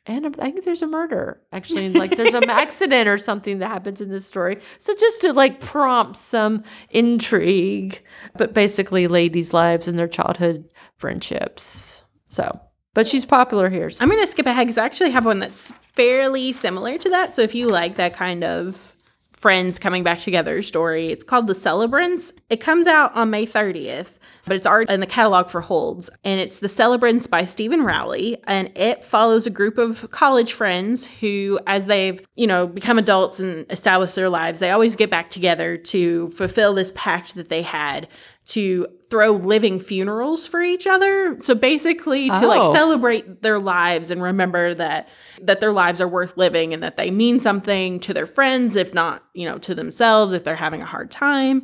And 0.09 0.25
I 0.39 0.51
think 0.51 0.63
there's 0.63 0.81
a 0.81 0.87
murder, 0.87 1.41
actually. 1.51 1.91
Like 1.91 2.15
there's 2.15 2.33
an 2.33 2.49
accident 2.49 3.09
or 3.09 3.17
something 3.17 3.59
that 3.59 3.67
happens 3.67 3.99
in 3.99 4.09
this 4.09 4.25
story. 4.25 4.59
So 4.77 4.95
just 4.95 5.19
to 5.21 5.33
like 5.33 5.59
prompt 5.59 6.15
some 6.15 6.63
intrigue, 6.91 8.01
but 8.37 8.53
basically 8.53 9.07
ladies' 9.09 9.53
lives 9.53 9.85
and 9.85 9.99
their 9.99 10.07
childhood 10.07 10.69
friendships. 10.95 12.03
So, 12.29 12.57
but 12.97 13.07
she's 13.07 13.27
popular 13.27 13.69
here. 13.69 13.91
So. 13.91 14.01
I'm 14.01 14.09
going 14.09 14.23
to 14.23 14.25
skip 14.25 14.47
ahead 14.47 14.65
because 14.65 14.79
I 14.79 14.83
actually 14.83 15.11
have 15.11 15.23
one 15.23 15.37
that's 15.37 15.69
fairly 15.93 16.51
similar 16.51 16.97
to 16.97 17.09
that. 17.11 17.35
So 17.35 17.43
if 17.43 17.53
you 17.53 17.69
like 17.69 17.93
that 17.93 18.15
kind 18.15 18.43
of 18.43 18.95
friends 19.33 19.77
coming 19.77 20.01
back 20.01 20.19
together 20.19 20.63
story, 20.63 21.09
it's 21.09 21.23
called 21.23 21.45
The 21.45 21.53
Celebrants. 21.53 22.33
It 22.49 22.57
comes 22.57 22.87
out 22.87 23.13
on 23.13 23.29
May 23.29 23.45
30th, 23.45 24.13
but 24.47 24.55
it's 24.55 24.65
already 24.65 24.93
in 24.93 24.99
the 24.99 25.05
catalog 25.05 25.49
for 25.49 25.61
holds. 25.61 26.09
And 26.23 26.39
it's 26.39 26.59
The 26.59 26.69
Celebrants 26.69 27.27
by 27.27 27.45
Steven 27.45 27.83
Rowley. 27.83 28.37
And 28.45 28.71
it 28.77 29.03
follows 29.05 29.45
a 29.45 29.49
group 29.51 29.77
of 29.77 30.09
college 30.11 30.53
friends 30.53 31.05
who, 31.05 31.59
as 31.67 31.85
they've, 31.87 32.25
you 32.35 32.47
know, 32.47 32.65
become 32.67 32.97
adults 32.97 33.39
and 33.39 33.65
establish 33.69 34.13
their 34.13 34.29
lives, 34.29 34.59
they 34.59 34.71
always 34.71 34.95
get 34.95 35.09
back 35.09 35.29
together 35.29 35.77
to 35.77 36.29
fulfill 36.29 36.73
this 36.73 36.91
pact 36.95 37.35
that 37.35 37.49
they 37.49 37.61
had 37.61 38.07
to 38.47 38.87
throw 39.09 39.31
living 39.31 39.77
funerals 39.77 40.47
for 40.47 40.61
each 40.61 40.87
other. 40.87 41.37
So 41.39 41.53
basically 41.53 42.29
to 42.29 42.47
like 42.47 42.61
Oh. 42.63 42.71
celebrate 42.71 43.41
their 43.41 43.59
lives 43.59 44.09
and 44.09 44.21
remember 44.23 44.73
that 44.73 45.09
that 45.41 45.59
their 45.59 45.73
lives 45.73 45.99
are 45.99 46.07
worth 46.07 46.37
living 46.37 46.73
and 46.73 46.81
that 46.81 46.95
they 46.95 47.11
mean 47.11 47.39
something 47.39 47.99
to 48.01 48.13
their 48.13 48.25
friends 48.25 48.77
if 48.77 48.93
not, 48.93 49.21
you 49.33 49.45
know, 49.49 49.57
to 49.59 49.75
themselves 49.75 50.31
if 50.31 50.45
they're 50.45 50.55
having 50.55 50.81
a 50.81 50.85
hard 50.85 51.11
time. 51.11 51.63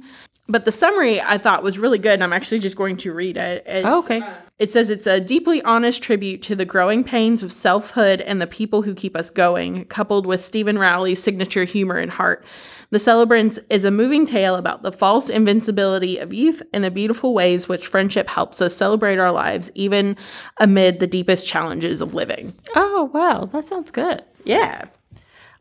But 0.50 0.65
the 0.65 0.71
summary 0.73 1.21
I 1.21 1.38
thought 1.38 1.63
was 1.63 1.79
really 1.79 1.97
good 1.97 2.13
and 2.13 2.23
I'm 2.23 2.33
actually 2.33 2.59
just 2.59 2.75
going 2.75 2.97
to 2.97 3.13
read 3.13 3.38
it. 3.38 3.63
It's, 3.65 3.88
Oh, 3.88 4.00
okay. 4.00 4.21
it 4.59 4.73
says 4.73 4.89
it's 4.89 5.07
a 5.07 5.21
deeply 5.21 5.62
honest 5.62 6.03
tribute 6.03 6.41
to 6.43 6.55
the 6.55 6.65
growing 6.65 7.03
pains 7.05 7.43
of 7.43 7.51
selfhood 7.53 8.19
and 8.19 8.41
the 8.41 8.47
people 8.47 8.81
who 8.81 8.93
keep 8.93 9.15
us 9.15 9.29
going, 9.29 9.85
coupled 9.85 10.25
with 10.25 10.43
Steven 10.43 10.77
Rowley's 10.77 11.23
signature 11.23 11.63
humor 11.63 11.95
and 11.97 12.12
heart. 12.12 12.43
The 12.89 13.00
Celebrants 13.00 13.57
is 13.69 13.85
a 13.85 13.89
moving 13.89 14.25
tale 14.25 14.55
about 14.55 14.83
the 14.83 14.91
false 14.91 15.29
invincibility 15.29 16.17
of 16.17 16.33
youth 16.33 16.62
and 16.73 16.83
the 16.83 16.91
beautiful 16.91 17.33
ways 17.33 17.67
which 17.69 17.88
friendship 17.88 18.29
helps 18.29 18.62
us 18.62 18.75
celebrate 18.75 19.17
our 19.19 19.31
lives, 19.31 19.71
even 19.75 20.17
amid 20.57 21.00
the 21.00 21.07
deepest 21.07 21.47
challenges 21.47 22.01
of 22.01 22.13
living. 22.13 22.53
Oh, 22.75 23.09
wow. 23.13 23.45
That 23.45 23.63
sounds 23.65 23.91
good. 23.91 24.21
Yeah. 24.43 24.83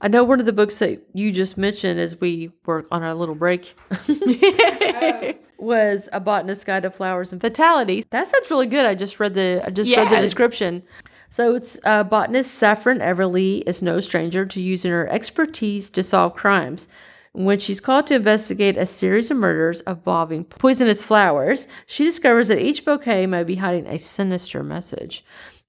I 0.03 0.09
know 0.09 0.25
one 0.25 0.41
of 0.41 0.47
the 0.47 0.53
books 0.53 0.81
that 0.81 1.01
you 1.15 1.31
just 1.31 1.57
mentioned 1.57 2.01
as 2.01 2.21
we 2.21 2.51
were 2.67 2.87
on 2.91 3.05
our 3.05 3.15
little 3.15 3.37
break 3.37 3.75
was 5.59 6.09
A 6.13 6.21
Botanist's 6.21 6.65
Guide 6.65 6.83
to 6.83 6.91
Flowers 6.91 7.33
and 7.33 7.41
Fatalities. 7.41 8.05
That 8.11 8.27
sounds 8.27 8.51
really 8.51 8.67
good. 8.67 8.85
I 8.85 8.97
just 8.97 9.21
read 9.21 9.35
the 9.35 9.63
I 9.65 9.71
just 9.71 9.95
read 9.95 10.11
the 10.11 10.21
description. 10.21 10.83
So 11.31 11.55
it's 11.55 11.79
uh, 11.85 12.03
botanist 12.03 12.53
Saffron 12.57 12.99
Everly 12.99 13.63
is 13.67 13.81
no 13.81 14.01
stranger 14.01 14.45
to 14.45 14.61
using 14.61 14.91
her 14.91 15.09
expertise 15.09 15.89
to 15.91 16.03
solve 16.03 16.35
crimes. 16.35 16.89
When 17.31 17.59
she's 17.59 17.81
called 17.81 18.09
to 18.09 18.17
investigate 18.17 18.77
a 18.77 18.85
series 18.85 19.31
of 19.31 19.39
murders 19.39 19.81
involving 19.87 20.45
poisonous 20.45 21.03
flowers, 21.03 21.69
she 21.87 22.05
discovers 22.05 22.49
that 22.49 22.61
each 22.61 22.85
bouquet 22.85 23.27
may 23.27 23.45
be 23.45 23.55
hiding 23.55 23.87
a 23.87 23.99
sinister 23.99 24.63
message. 24.63 25.25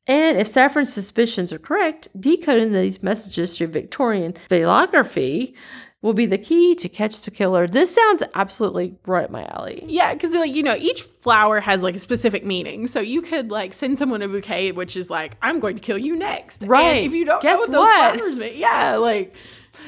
And 0.07 0.37
if 0.37 0.47
Saffron's 0.47 0.91
suspicions 0.91 1.53
are 1.53 1.59
correct, 1.59 2.09
decoding 2.19 2.73
these 2.73 3.01
messages 3.01 3.57
through 3.57 3.67
Victorian 3.67 4.33
floriography 4.49 5.53
will 6.01 6.13
be 6.13 6.25
the 6.25 6.37
key 6.37 6.75
to 6.75 6.89
catch 6.89 7.21
the 7.21 7.31
killer. 7.31 7.65
This 7.65 7.95
sounds 7.95 8.21
absolutely 8.35 8.95
right 9.07 9.23
up 9.23 9.31
my 9.31 9.45
alley. 9.45 9.81
Yeah, 9.87 10.13
because 10.13 10.33
like 10.35 10.53
you 10.53 10.61
know, 10.63 10.75
each 10.75 11.03
flower 11.03 11.61
has 11.61 11.81
like 11.83 11.95
a 11.95 11.99
specific 11.99 12.43
meaning. 12.45 12.87
So 12.87 12.99
you 12.99 13.21
could 13.21 13.49
like 13.51 13.71
send 13.71 13.97
someone 13.97 14.21
a 14.21 14.27
bouquet, 14.27 14.73
which 14.73 14.97
is 14.97 15.09
like, 15.09 15.37
"I'm 15.41 15.61
going 15.61 15.77
to 15.77 15.81
kill 15.81 15.97
you 15.97 16.17
next." 16.17 16.63
Right. 16.67 16.97
And 16.97 17.05
if 17.05 17.13
you 17.13 17.23
don't 17.23 17.41
Guess 17.41 17.55
know 17.55 17.59
what 17.61 17.71
those 17.71 17.81
what? 17.85 18.15
flowers 18.17 18.39
mean, 18.39 18.53
yeah, 18.57 18.97
like 18.97 19.33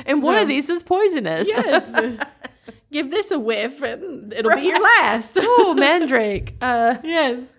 And 0.06 0.24
one 0.24 0.38
So- 0.38 0.44
of 0.44 0.48
these 0.48 0.70
is 0.70 0.82
poisonous. 0.84 1.50
yes, 1.50 1.94
give 2.94 3.12
this 3.12 3.32
a 3.32 3.38
whiff, 3.40 3.82
and 3.82 4.32
it'll 4.32 4.56
be 4.56 4.62
your 4.62 4.82
last. 4.82 5.38
oh, 5.42 5.74
Mandrake. 5.78 6.56
Uh, 6.62 6.96
yes. 7.04 7.54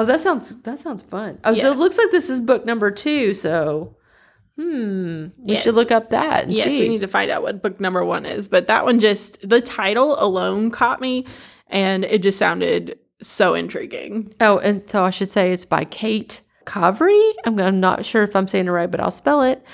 Oh, 0.00 0.04
that 0.04 0.20
sounds 0.20 0.54
that 0.62 0.78
sounds 0.78 1.02
fun. 1.02 1.38
Oh, 1.42 1.52
so 1.54 1.72
it 1.72 1.76
looks 1.76 1.98
like 1.98 2.12
this 2.12 2.30
is 2.30 2.38
book 2.40 2.64
number 2.64 2.90
two. 2.92 3.34
So, 3.34 3.96
hmm, 4.56 5.26
we 5.38 5.54
Yes. 5.54 5.64
should 5.64 5.74
look 5.74 5.90
up 5.90 6.10
that 6.10 6.44
and 6.44 6.52
Yes, 6.54 6.68
see. 6.68 6.82
we 6.82 6.88
need 6.88 7.00
to 7.00 7.08
find 7.08 7.32
out 7.32 7.42
what 7.42 7.62
book 7.62 7.80
number 7.80 8.04
one 8.04 8.24
is. 8.24 8.46
But 8.48 8.68
that 8.68 8.84
one 8.84 9.00
just 9.00 9.46
the 9.48 9.60
title 9.60 10.16
alone 10.22 10.70
caught 10.70 11.00
me, 11.00 11.26
and 11.66 12.04
it 12.04 12.22
just 12.22 12.38
sounded 12.38 12.96
so 13.20 13.54
intriguing. 13.54 14.32
Oh, 14.40 14.58
and 14.58 14.88
so 14.88 15.02
I 15.02 15.10
should 15.10 15.30
say 15.30 15.52
it's 15.52 15.64
by 15.64 15.84
Kate 15.84 16.42
Khavari. 16.64 17.32
I'm, 17.44 17.58
I'm 17.58 17.80
not 17.80 18.04
sure 18.04 18.22
if 18.22 18.36
I'm 18.36 18.46
saying 18.46 18.68
it 18.68 18.70
right, 18.70 18.88
but 18.90 19.00
I'll 19.00 19.10
spell 19.10 19.42
it. 19.42 19.64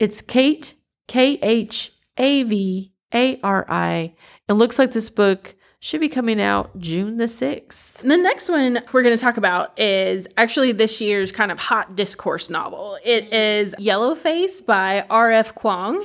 It's 0.00 0.20
Kate 0.20 0.74
K 1.06 1.38
H 1.40 1.92
A 2.16 2.42
V 2.42 2.92
A 3.14 3.38
R 3.44 3.64
I. 3.68 4.14
It 4.48 4.54
looks 4.54 4.80
like 4.80 4.90
this 4.92 5.08
book 5.08 5.54
should 5.82 6.00
be 6.00 6.08
coming 6.08 6.40
out 6.40 6.78
June 6.78 7.16
the 7.16 7.26
sixth. 7.26 8.02
The 8.02 8.16
next 8.16 8.48
one 8.48 8.84
we're 8.92 9.02
going 9.02 9.16
to 9.16 9.20
talk 9.20 9.36
about 9.36 9.76
is 9.80 10.28
actually 10.36 10.70
this 10.70 11.00
year's 11.00 11.32
kind 11.32 11.50
of 11.50 11.58
hot 11.58 11.96
discourse 11.96 12.48
novel. 12.48 12.98
It 13.04 13.32
is 13.32 13.74
Yellowface 13.80 14.64
by 14.64 15.04
R.F. 15.10 15.56
Kuang. 15.56 16.00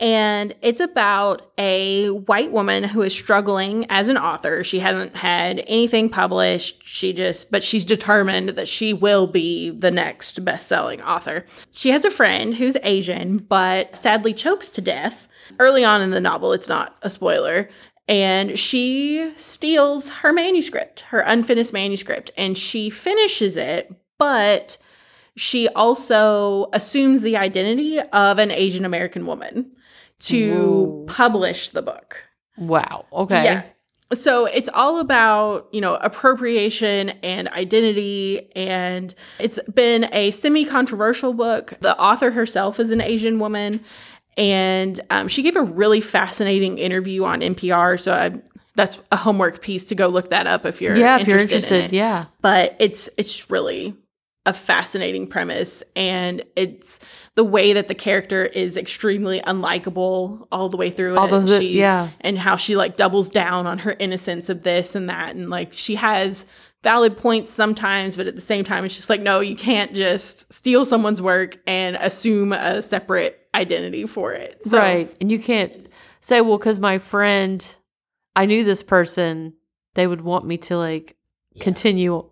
And 0.00 0.52
it's 0.60 0.80
about 0.80 1.52
a 1.56 2.08
white 2.08 2.50
woman 2.50 2.82
who 2.82 3.02
is 3.02 3.14
struggling 3.14 3.86
as 3.88 4.08
an 4.08 4.18
author. 4.18 4.64
She 4.64 4.80
hasn't 4.80 5.14
had 5.14 5.62
anything 5.68 6.08
published. 6.08 6.82
She 6.84 7.12
just, 7.12 7.52
but 7.52 7.62
she's 7.62 7.84
determined 7.84 8.48
that 8.48 8.66
she 8.66 8.92
will 8.92 9.28
be 9.28 9.70
the 9.70 9.92
next 9.92 10.44
best 10.44 10.66
selling 10.66 11.00
author. 11.00 11.44
She 11.70 11.90
has 11.90 12.04
a 12.04 12.10
friend 12.10 12.54
who's 12.54 12.76
Asian, 12.82 13.38
but 13.38 13.94
sadly 13.94 14.34
chokes 14.34 14.68
to 14.70 14.80
death. 14.80 15.28
Early 15.60 15.84
on 15.84 16.00
in 16.00 16.10
the 16.10 16.20
novel, 16.20 16.52
it's 16.52 16.68
not 16.68 16.96
a 17.02 17.10
spoiler. 17.10 17.68
And 18.12 18.58
she 18.58 19.32
steals 19.36 20.10
her 20.10 20.34
manuscript, 20.34 21.00
her 21.08 21.20
unfinished 21.20 21.72
manuscript, 21.72 22.30
and 22.36 22.58
she 22.58 22.90
finishes 22.90 23.56
it, 23.56 23.90
but 24.18 24.76
she 25.34 25.66
also 25.68 26.68
assumes 26.74 27.22
the 27.22 27.38
identity 27.38 28.00
of 28.00 28.38
an 28.38 28.50
Asian 28.50 28.84
American 28.84 29.24
woman 29.24 29.72
to 30.18 30.84
Whoa. 30.84 31.04
publish 31.06 31.70
the 31.70 31.80
book. 31.80 32.22
Wow. 32.58 33.06
Okay. 33.14 33.44
Yeah. 33.44 33.62
So 34.12 34.44
it's 34.44 34.68
all 34.74 34.98
about, 34.98 35.68
you 35.72 35.80
know, 35.80 35.94
appropriation 35.94 37.10
and 37.22 37.48
identity. 37.48 38.52
And 38.54 39.14
it's 39.38 39.58
been 39.74 40.12
a 40.12 40.32
semi 40.32 40.66
controversial 40.66 41.32
book. 41.32 41.72
The 41.80 41.98
author 41.98 42.30
herself 42.32 42.78
is 42.78 42.90
an 42.90 43.00
Asian 43.00 43.38
woman. 43.38 43.82
And 44.36 44.98
um, 45.10 45.28
she 45.28 45.42
gave 45.42 45.56
a 45.56 45.62
really 45.62 46.00
fascinating 46.00 46.78
interview 46.78 47.24
on 47.24 47.40
NPR. 47.40 48.00
So 48.00 48.14
I, 48.14 48.32
that's 48.74 48.98
a 49.10 49.16
homework 49.16 49.60
piece 49.62 49.84
to 49.86 49.94
go 49.94 50.08
look 50.08 50.30
that 50.30 50.46
up 50.46 50.64
if 50.64 50.80
you're 50.80 50.96
Yeah, 50.96 51.18
if 51.18 51.28
you're 51.28 51.38
interested. 51.38 51.84
in 51.86 51.94
Yeah. 51.94 52.26
but 52.40 52.74
it's 52.78 53.08
it's 53.18 53.50
really 53.50 53.94
a 54.46 54.52
fascinating 54.52 55.26
premise 55.28 55.84
and 55.94 56.42
it's 56.56 56.98
the 57.36 57.44
way 57.44 57.74
that 57.74 57.86
the 57.86 57.94
character 57.94 58.44
is 58.44 58.76
extremely 58.76 59.40
unlikable 59.42 60.48
all 60.50 60.68
the 60.68 60.76
way 60.76 60.90
through 60.90 61.16
All 61.16 61.26
it. 61.26 61.30
those- 61.30 61.58
She- 61.60 61.78
yeah. 61.78 62.08
and 62.22 62.36
how 62.38 62.56
she 62.56 62.74
like 62.74 62.96
doubles 62.96 63.28
down 63.28 63.66
on 63.68 63.78
her 63.78 63.94
innocence 64.00 64.48
of 64.48 64.62
this 64.64 64.94
and 64.96 65.08
that 65.08 65.36
and 65.36 65.48
like 65.48 65.72
she 65.72 65.94
has 65.94 66.44
valid 66.82 67.16
points 67.16 67.50
sometimes 67.50 68.16
but 68.16 68.26
at 68.26 68.34
the 68.34 68.40
same 68.40 68.64
time 68.64 68.84
it's 68.84 68.96
just 68.96 69.08
like 69.08 69.20
no 69.20 69.38
you 69.38 69.54
can't 69.54 69.94
just 69.94 70.52
steal 70.52 70.84
someone's 70.84 71.22
work 71.22 71.58
and 71.66 71.94
assume 71.96 72.52
a 72.52 72.82
separate 72.82 73.38
identity 73.54 74.06
for 74.06 74.32
it 74.32 74.62
so 74.64 74.78
right. 74.78 75.14
And 75.20 75.30
you 75.30 75.38
can't 75.38 75.86
say, 76.20 76.40
well, 76.40 76.56
because 76.58 76.78
my 76.78 76.98
friend, 76.98 77.76
I 78.36 78.46
knew 78.46 78.64
this 78.64 78.82
person, 78.82 79.54
they 79.94 80.06
would 80.06 80.20
want 80.22 80.46
me 80.46 80.56
to 80.58 80.76
like 80.78 81.16
continue. 81.60 82.24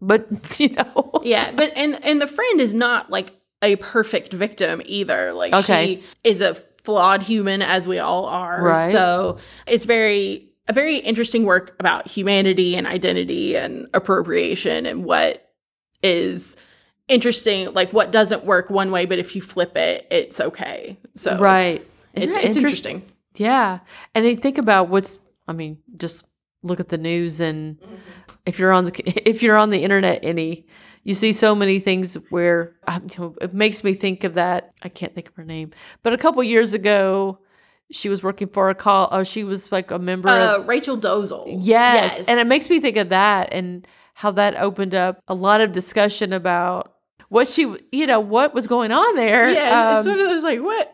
But, 0.00 0.28
you 0.60 0.70
know. 0.70 1.20
yeah 1.24 1.50
but 1.52 1.72
and 1.76 2.04
and 2.04 2.20
the 2.20 2.26
friend 2.26 2.60
is 2.60 2.74
not 2.74 3.10
like 3.10 3.32
a 3.62 3.76
perfect 3.76 4.34
victim 4.34 4.82
either 4.84 5.32
like 5.32 5.54
Okay. 5.54 5.96
she 5.96 6.04
is 6.22 6.42
a 6.42 6.54
flawed 6.84 7.22
human 7.22 7.62
as 7.62 7.88
we 7.88 7.98
all 7.98 8.26
are 8.26 8.62
Right. 8.62 8.92
so 8.92 9.38
it's 9.66 9.86
very 9.86 10.50
a 10.68 10.74
very 10.74 10.96
interesting 10.98 11.44
work 11.44 11.74
about 11.80 12.06
humanity 12.06 12.76
and 12.76 12.86
identity 12.86 13.56
and 13.56 13.88
appropriation 13.94 14.84
and 14.84 15.04
what 15.04 15.50
is 16.02 16.56
interesting 17.08 17.72
like 17.72 17.92
what 17.92 18.10
doesn't 18.10 18.44
work 18.44 18.68
one 18.68 18.90
way 18.90 19.06
but 19.06 19.18
if 19.18 19.36
you 19.36 19.42
flip 19.42 19.76
it 19.76 20.06
it's 20.10 20.40
okay 20.40 20.96
so 21.14 21.38
right. 21.38 21.86
it's, 22.14 22.24
Isn't 22.24 22.28
it's, 22.28 22.54
that 22.54 22.58
interesting 22.58 23.02
Yeah. 23.38 23.80
And 24.14 24.26
you 24.26 24.36
think 24.36 24.58
about 24.58 24.88
what's 24.88 25.18
I 25.48 25.52
mean, 25.52 25.78
just 25.96 26.24
look 26.62 26.80
at 26.80 26.88
the 26.88 26.98
news 26.98 27.40
and 27.40 27.78
if 28.44 28.58
you're 28.58 28.72
on 28.72 28.86
the 28.86 28.92
if 29.28 29.42
you're 29.42 29.56
on 29.56 29.70
the 29.70 29.82
internet 29.82 30.20
any 30.22 30.66
you 31.04 31.14
see 31.14 31.32
so 31.32 31.54
many 31.54 31.78
things 31.78 32.14
where 32.30 32.74
um, 32.88 33.06
you 33.12 33.20
know, 33.20 33.36
it 33.40 33.54
makes 33.54 33.84
me 33.84 33.94
think 33.94 34.24
of 34.24 34.34
that 34.34 34.72
I 34.82 34.88
can't 34.88 35.14
think 35.14 35.28
of 35.28 35.34
her 35.36 35.44
name. 35.44 35.70
But 36.02 36.12
a 36.12 36.18
couple 36.18 36.42
years 36.42 36.74
ago 36.74 37.38
she 37.92 38.08
was 38.08 38.22
working 38.22 38.48
for 38.48 38.68
a 38.68 38.74
call 38.74 39.08
or 39.12 39.24
she 39.24 39.44
was 39.44 39.70
like 39.70 39.92
a 39.92 39.98
member 39.98 40.28
of 40.28 40.62
uh 40.62 40.64
rachel 40.64 40.98
dozel 40.98 41.44
yes, 41.46 42.18
Yes. 42.18 42.28
And 42.28 42.40
it 42.40 42.46
makes 42.46 42.68
me 42.68 42.80
think 42.80 42.96
of 42.96 43.10
that 43.10 43.50
and 43.52 43.86
how 44.14 44.32
that 44.32 44.56
opened 44.56 44.94
up 44.94 45.20
a 45.28 45.34
lot 45.34 45.60
of 45.60 45.72
discussion 45.72 46.32
about 46.32 46.95
what 47.28 47.48
she, 47.48 47.74
you 47.92 48.06
know, 48.06 48.20
what 48.20 48.54
was 48.54 48.66
going 48.66 48.92
on 48.92 49.16
there. 49.16 49.50
yeah 49.50 49.98
it's 49.98 50.06
Um, 50.06 50.12
one 50.12 50.20
of 50.20 50.28
those 50.28 50.42
like 50.44 50.60
what 50.60 50.92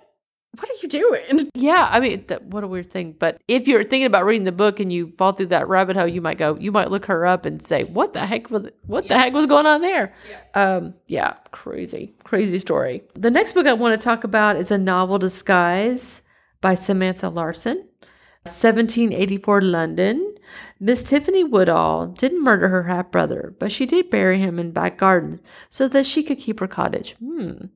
what 0.58 0.68
are 0.68 0.74
you 0.82 0.88
doing 0.88 1.48
yeah. 1.54 1.88
I 1.90 1.98
mean, 1.98 2.24
that, 2.26 2.44
what 2.44 2.62
a 2.62 2.66
weird 2.66 2.90
thing. 2.90 3.16
But 3.18 3.40
if 3.48 3.66
you're 3.66 3.82
thinking 3.82 4.04
about 4.04 4.26
reading 4.26 4.44
the 4.44 4.52
book 4.52 4.80
and 4.80 4.92
you 4.92 5.10
fall 5.16 5.32
through 5.32 5.46
that 5.46 5.66
rabbit 5.66 5.96
hole, 5.96 6.06
you 6.06 6.20
might 6.20 6.36
go, 6.36 6.56
you 6.56 6.70
might 6.70 6.90
look 6.90 7.06
her 7.06 7.24
up 7.24 7.46
and 7.46 7.62
say, 7.62 7.84
what 7.84 8.12
the 8.12 8.26
heck 8.26 8.50
was, 8.50 8.68
what 8.84 9.08
the 9.08 9.16
heck 9.18 9.32
was 9.32 9.46
going 9.46 9.64
on 9.64 9.80
there? 9.80 10.12
Um, 10.52 10.92
yeah, 11.06 11.36
crazy, 11.52 12.14
crazy 12.24 12.58
story. 12.58 13.02
The 13.14 13.30
next 13.30 13.52
book 13.54 13.66
I 13.66 13.72
want 13.72 13.98
to 13.98 14.04
talk 14.04 14.24
about 14.24 14.56
is 14.56 14.70
A 14.70 14.76
Novel 14.76 15.18
Disguise 15.18 16.20
by 16.60 16.74
Samantha 16.74 17.30
Larsen. 17.30 17.88
1784 18.44 19.60
London. 19.62 20.31
Miss 20.84 21.04
Tiffany 21.04 21.44
Woodall 21.44 22.08
didn't 22.08 22.42
murder 22.42 22.66
her 22.66 22.82
half 22.82 23.12
brother, 23.12 23.54
but 23.60 23.70
she 23.70 23.86
did 23.86 24.10
bury 24.10 24.38
him 24.38 24.58
in 24.58 24.72
back 24.72 24.98
garden 24.98 25.40
so 25.70 25.86
that 25.86 26.06
she 26.06 26.24
could 26.24 26.40
keep 26.40 26.58
her 26.58 26.66
cottage. 26.66 27.14
Hmm. 27.24 27.66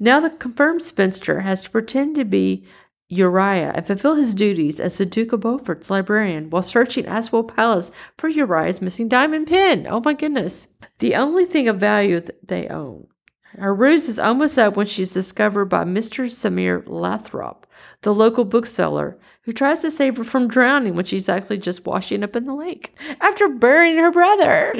Now 0.00 0.18
the 0.18 0.30
confirmed 0.30 0.80
spinster 0.80 1.40
has 1.40 1.64
to 1.64 1.70
pretend 1.70 2.16
to 2.16 2.24
be 2.24 2.66
Uriah 3.08 3.72
and 3.74 3.86
fulfill 3.86 4.14
his 4.14 4.34
duties 4.34 4.80
as 4.80 4.96
the 4.96 5.04
Duke 5.04 5.34
of 5.34 5.40
Beaufort's 5.40 5.90
librarian 5.90 6.48
while 6.48 6.62
searching 6.62 7.04
Aswell 7.04 7.54
Palace 7.54 7.90
for 8.16 8.28
Uriah's 8.30 8.80
missing 8.80 9.08
diamond 9.08 9.46
pin. 9.46 9.86
Oh 9.86 10.00
my 10.02 10.14
goodness. 10.14 10.68
The 11.00 11.16
only 11.16 11.44
thing 11.44 11.68
of 11.68 11.78
value 11.78 12.18
that 12.18 12.48
they 12.48 12.66
own. 12.68 13.08
Her 13.58 13.74
ruse 13.74 14.08
is 14.08 14.18
almost 14.18 14.58
up 14.58 14.76
when 14.76 14.86
she's 14.86 15.12
discovered 15.12 15.66
by 15.66 15.84
Mr. 15.84 16.26
Samir 16.26 16.84
Lathrop, 16.86 17.66
the 18.02 18.14
local 18.14 18.44
bookseller, 18.44 19.18
who 19.42 19.52
tries 19.52 19.82
to 19.82 19.90
save 19.90 20.16
her 20.16 20.24
from 20.24 20.46
drowning 20.46 20.94
when 20.94 21.04
she's 21.04 21.28
actually 21.28 21.58
just 21.58 21.84
washing 21.84 22.22
up 22.22 22.36
in 22.36 22.44
the 22.44 22.54
lake 22.54 22.96
after 23.20 23.48
burying 23.48 23.98
her 23.98 24.12
brother. 24.12 24.74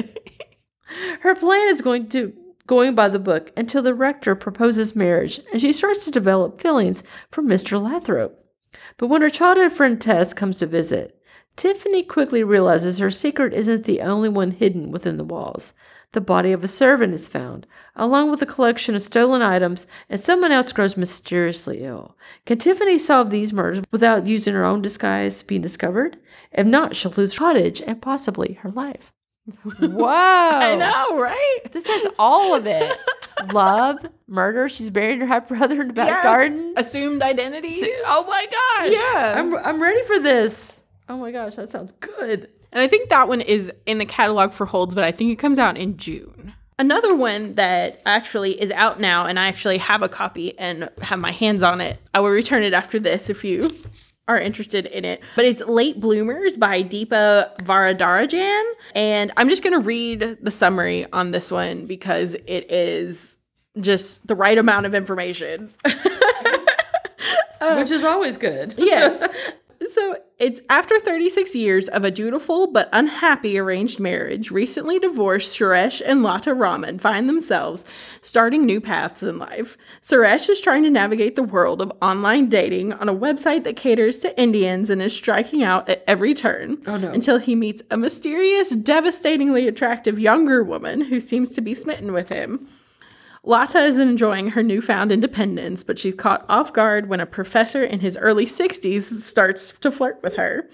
her 1.21 1.35
plan 1.35 1.67
is 1.67 1.81
going 1.81 2.07
to 2.09 2.33
going 2.67 2.95
by 2.95 3.09
the 3.09 3.19
book 3.19 3.51
until 3.57 3.81
the 3.81 3.95
rector 3.95 4.35
proposes 4.35 4.95
marriage 4.95 5.41
and 5.51 5.59
she 5.59 5.73
starts 5.73 6.05
to 6.05 6.11
develop 6.11 6.61
feelings 6.61 7.03
for 7.31 7.41
Mr. 7.41 7.81
Lathrop. 7.81 8.45
But 8.97 9.07
when 9.07 9.23
her 9.23 9.29
childhood 9.29 9.73
friend 9.73 9.99
Tess 9.99 10.33
comes 10.33 10.59
to 10.59 10.67
visit, 10.67 11.19
Tiffany 11.55 12.03
quickly 12.03 12.43
realizes 12.43 12.99
her 12.99 13.09
secret 13.09 13.53
isn't 13.53 13.83
the 13.83 14.01
only 14.01 14.29
one 14.29 14.51
hidden 14.51 14.91
within 14.91 15.17
the 15.17 15.25
walls. 15.25 15.73
The 16.11 16.21
body 16.21 16.51
of 16.51 16.63
a 16.63 16.67
servant 16.67 17.13
is 17.13 17.27
found, 17.27 17.67
along 17.95 18.31
with 18.31 18.41
a 18.41 18.47
collection 18.47 18.95
of 18.95 19.03
stolen 19.03 19.43
items, 19.43 19.85
and 20.09 20.19
someone 20.19 20.51
else 20.51 20.73
grows 20.73 20.97
mysteriously 20.97 21.83
ill. 21.83 22.17
Can 22.47 22.57
Tiffany 22.57 22.97
solve 22.97 23.29
these 23.29 23.53
murders 23.53 23.83
without 23.91 24.25
using 24.25 24.55
her 24.55 24.65
own 24.65 24.81
disguise 24.81 25.43
being 25.43 25.61
discovered? 25.61 26.17
If 26.51 26.65
not, 26.65 26.95
she'll 26.95 27.11
lose 27.11 27.35
her 27.35 27.39
cottage 27.39 27.79
and 27.81 28.01
possibly 28.01 28.53
her 28.61 28.71
life. 28.71 29.13
Whoa! 29.79 30.05
i 30.07 30.75
know 30.75 31.19
right 31.19 31.59
This 31.71 31.87
has 31.87 32.07
all 32.19 32.55
of 32.55 32.65
it. 32.67 32.97
Love, 33.53 34.05
murder. 34.27 34.67
She's 34.69 34.89
buried 34.89 35.19
her 35.19 35.25
half 35.27 35.47
brother 35.47 35.81
in 35.81 35.87
the 35.89 35.93
back 35.93 36.09
Yeah. 36.09 36.23
garden. 36.23 36.73
assumed 36.77 37.21
identity 37.21 37.73
Oh 38.05 38.25
my 38.27 38.45
gosh. 38.45 38.91
Yeah. 38.91 39.35
I'm, 39.37 39.55
I'm 39.57 39.81
ready 39.81 40.03
for 40.03 40.19
this. 40.19 40.83
Oh 41.07 41.17
my 41.17 41.31
gosh, 41.31 41.55
that 41.55 41.69
sounds 41.69 41.93
good. 41.93 42.49
And 42.71 42.81
I 42.81 42.87
think 42.87 43.09
that 43.09 43.27
one 43.27 43.41
is 43.41 43.71
in 43.85 43.97
the 43.97 44.05
catalog 44.05 44.53
for 44.53 44.65
holds, 44.65 44.93
but 44.95 45.03
I 45.03 45.11
think 45.11 45.31
it 45.31 45.37
comes 45.39 45.59
out 45.59 45.77
in 45.77 45.97
June. 45.97 46.53
Another 46.77 47.13
one 47.13 47.55
that 47.55 47.99
actually 48.05 48.59
is 48.61 48.71
out 48.71 48.99
now, 48.99 49.25
and 49.25 49.37
I 49.37 49.47
actually 49.47 49.79
have 49.79 50.01
a 50.01 50.07
copy 50.07 50.57
and 50.57 50.89
have 51.01 51.19
my 51.19 51.31
hands 51.31 51.61
on 51.61 51.81
it. 51.81 51.99
I 52.13 52.21
will 52.21 52.29
return 52.29 52.63
it 52.63 52.73
after 52.73 52.99
this 52.99 53.29
if 53.29 53.43
you 53.43 53.75
are 54.29 54.39
interested 54.39 54.85
in 54.85 55.03
it. 55.03 55.21
But 55.35 55.45
it's 55.45 55.61
Late 55.61 55.99
Bloomers 55.99 56.55
by 56.55 56.83
Deepa 56.83 57.57
Varadarajan. 57.57 58.63
And 58.95 59.31
I'm 59.35 59.49
just 59.49 59.63
going 59.63 59.73
to 59.73 59.85
read 59.85 60.37
the 60.39 60.51
summary 60.51 61.05
on 61.11 61.31
this 61.31 61.51
one 61.51 61.85
because 61.85 62.35
it 62.45 62.71
is 62.71 63.37
just 63.79 64.25
the 64.27 64.35
right 64.35 64.57
amount 64.57 64.85
of 64.85 64.93
information. 64.95 65.73
Which 67.61 67.91
is 67.91 68.03
always 68.03 68.37
good. 68.37 68.75
yes. 68.77 69.29
So 69.91 70.17
it's 70.37 70.61
after 70.69 70.99
36 70.99 71.55
years 71.55 71.87
of 71.89 72.03
a 72.05 72.11
dutiful 72.11 72.67
but 72.71 72.89
unhappy 72.93 73.57
arranged 73.57 73.99
marriage, 73.99 74.51
recently 74.51 74.99
divorced 74.99 75.57
Suresh 75.57 76.01
and 76.05 76.21
Lata 76.23 76.53
Raman 76.53 76.99
find 76.99 77.27
themselves 77.27 77.83
starting 78.21 78.65
new 78.65 78.79
paths 78.79 79.23
in 79.23 79.39
life. 79.39 79.77
Suresh 80.01 80.47
is 80.47 80.61
trying 80.61 80.83
to 80.83 80.89
navigate 80.89 81.35
the 81.35 81.43
world 81.43 81.81
of 81.81 81.91
online 82.01 82.49
dating 82.49 82.93
on 82.93 83.09
a 83.09 83.15
website 83.15 83.63
that 83.63 83.75
caters 83.75 84.19
to 84.19 84.39
Indians 84.39 84.89
and 84.89 85.01
is 85.01 85.15
striking 85.15 85.63
out 85.63 85.89
at 85.89 86.03
every 86.07 86.33
turn 86.33 86.77
Oh, 86.85 86.97
no. 86.97 87.11
until 87.11 87.39
he 87.39 87.55
meets 87.55 87.81
a 87.89 87.97
mysterious, 87.97 88.69
devastatingly 88.69 89.67
attractive 89.67 90.19
younger 90.19 90.63
woman 90.63 91.01
who 91.01 91.19
seems 91.19 91.51
to 91.53 91.61
be 91.61 91.73
smitten 91.73 92.13
with 92.13 92.29
him. 92.29 92.67
Lata 93.43 93.79
is 93.79 93.97
enjoying 93.97 94.49
her 94.51 94.63
newfound 94.63 95.11
independence, 95.11 95.83
but 95.83 95.97
she's 95.97 96.13
caught 96.13 96.45
off 96.49 96.73
guard 96.73 97.07
when 97.07 97.19
a 97.19 97.25
professor 97.25 97.83
in 97.83 98.01
his 98.01 98.17
early 98.17 98.45
60s 98.45 99.03
starts 99.03 99.71
to 99.79 99.91
flirt 99.91 100.21
with 100.21 100.35
her. 100.35 100.69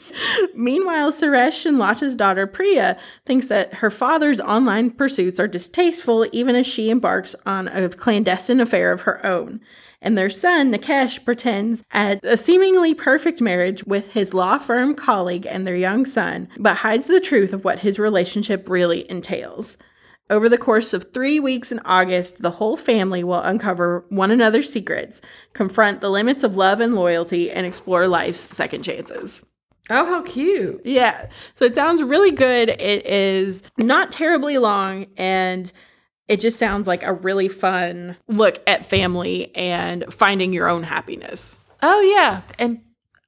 Meanwhile, 0.55 1.11
Suresh 1.11 1.65
and 1.65 1.77
Lata's 1.77 2.15
daughter 2.15 2.47
Priya 2.47 2.97
thinks 3.25 3.47
that 3.47 3.75
her 3.75 3.91
father's 3.91 4.39
online 4.39 4.91
pursuits 4.91 5.39
are 5.39 5.47
distasteful 5.47 6.27
even 6.31 6.55
as 6.55 6.65
she 6.65 6.89
embarks 6.89 7.35
on 7.45 7.67
a 7.67 7.89
clandestine 7.89 8.59
affair 8.59 8.91
of 8.91 9.01
her 9.01 9.23
own. 9.25 9.61
And 10.01 10.17
their 10.17 10.29
son, 10.29 10.71
Nikesh, 10.71 11.23
pretends 11.23 11.83
at 11.91 12.23
a 12.23 12.37
seemingly 12.37 12.93
perfect 12.93 13.41
marriage 13.41 13.83
with 13.85 14.13
his 14.13 14.33
law 14.33 14.57
firm 14.57 14.93
colleague 14.95 15.47
and 15.47 15.65
their 15.65 15.75
young 15.75 16.05
son, 16.05 16.47
but 16.57 16.77
hides 16.77 17.07
the 17.07 17.19
truth 17.19 17.53
of 17.53 17.63
what 17.63 17.79
his 17.79 17.97
relationship 17.97 18.69
really 18.69 19.09
entails. 19.09 19.77
Over 20.29 20.49
the 20.49 20.57
course 20.57 20.93
of 20.93 21.13
three 21.13 21.39
weeks 21.39 21.71
in 21.71 21.79
August, 21.85 22.41
the 22.41 22.51
whole 22.51 22.77
family 22.77 23.23
will 23.23 23.41
uncover 23.41 24.05
one 24.09 24.31
another's 24.31 24.71
secrets, 24.71 25.21
confront 25.53 26.01
the 26.01 26.09
limits 26.09 26.43
of 26.43 26.57
love 26.57 26.79
and 26.79 26.95
loyalty, 26.95 27.51
and 27.51 27.65
explore 27.65 28.07
life's 28.07 28.39
second 28.55 28.83
chances. 28.83 29.45
Oh, 29.89 30.05
how 30.05 30.23
cute. 30.23 30.81
Yeah. 30.83 31.27
So 31.53 31.65
it 31.65 31.75
sounds 31.75 32.01
really 32.01 32.31
good. 32.31 32.69
It 32.69 33.05
is 33.05 33.61
not 33.77 34.11
terribly 34.11 34.57
long 34.57 35.05
and 35.15 35.71
it 36.27 36.39
just 36.39 36.57
sounds 36.57 36.87
like 36.87 37.03
a 37.03 37.13
really 37.13 37.47
fun 37.47 38.17
look 38.27 38.63
at 38.65 38.87
family 38.87 39.55
and 39.55 40.11
finding 40.11 40.53
your 40.53 40.67
own 40.67 40.81
happiness. 40.81 41.59
Oh, 41.83 42.01
yeah. 42.01 42.41
And 42.57 42.81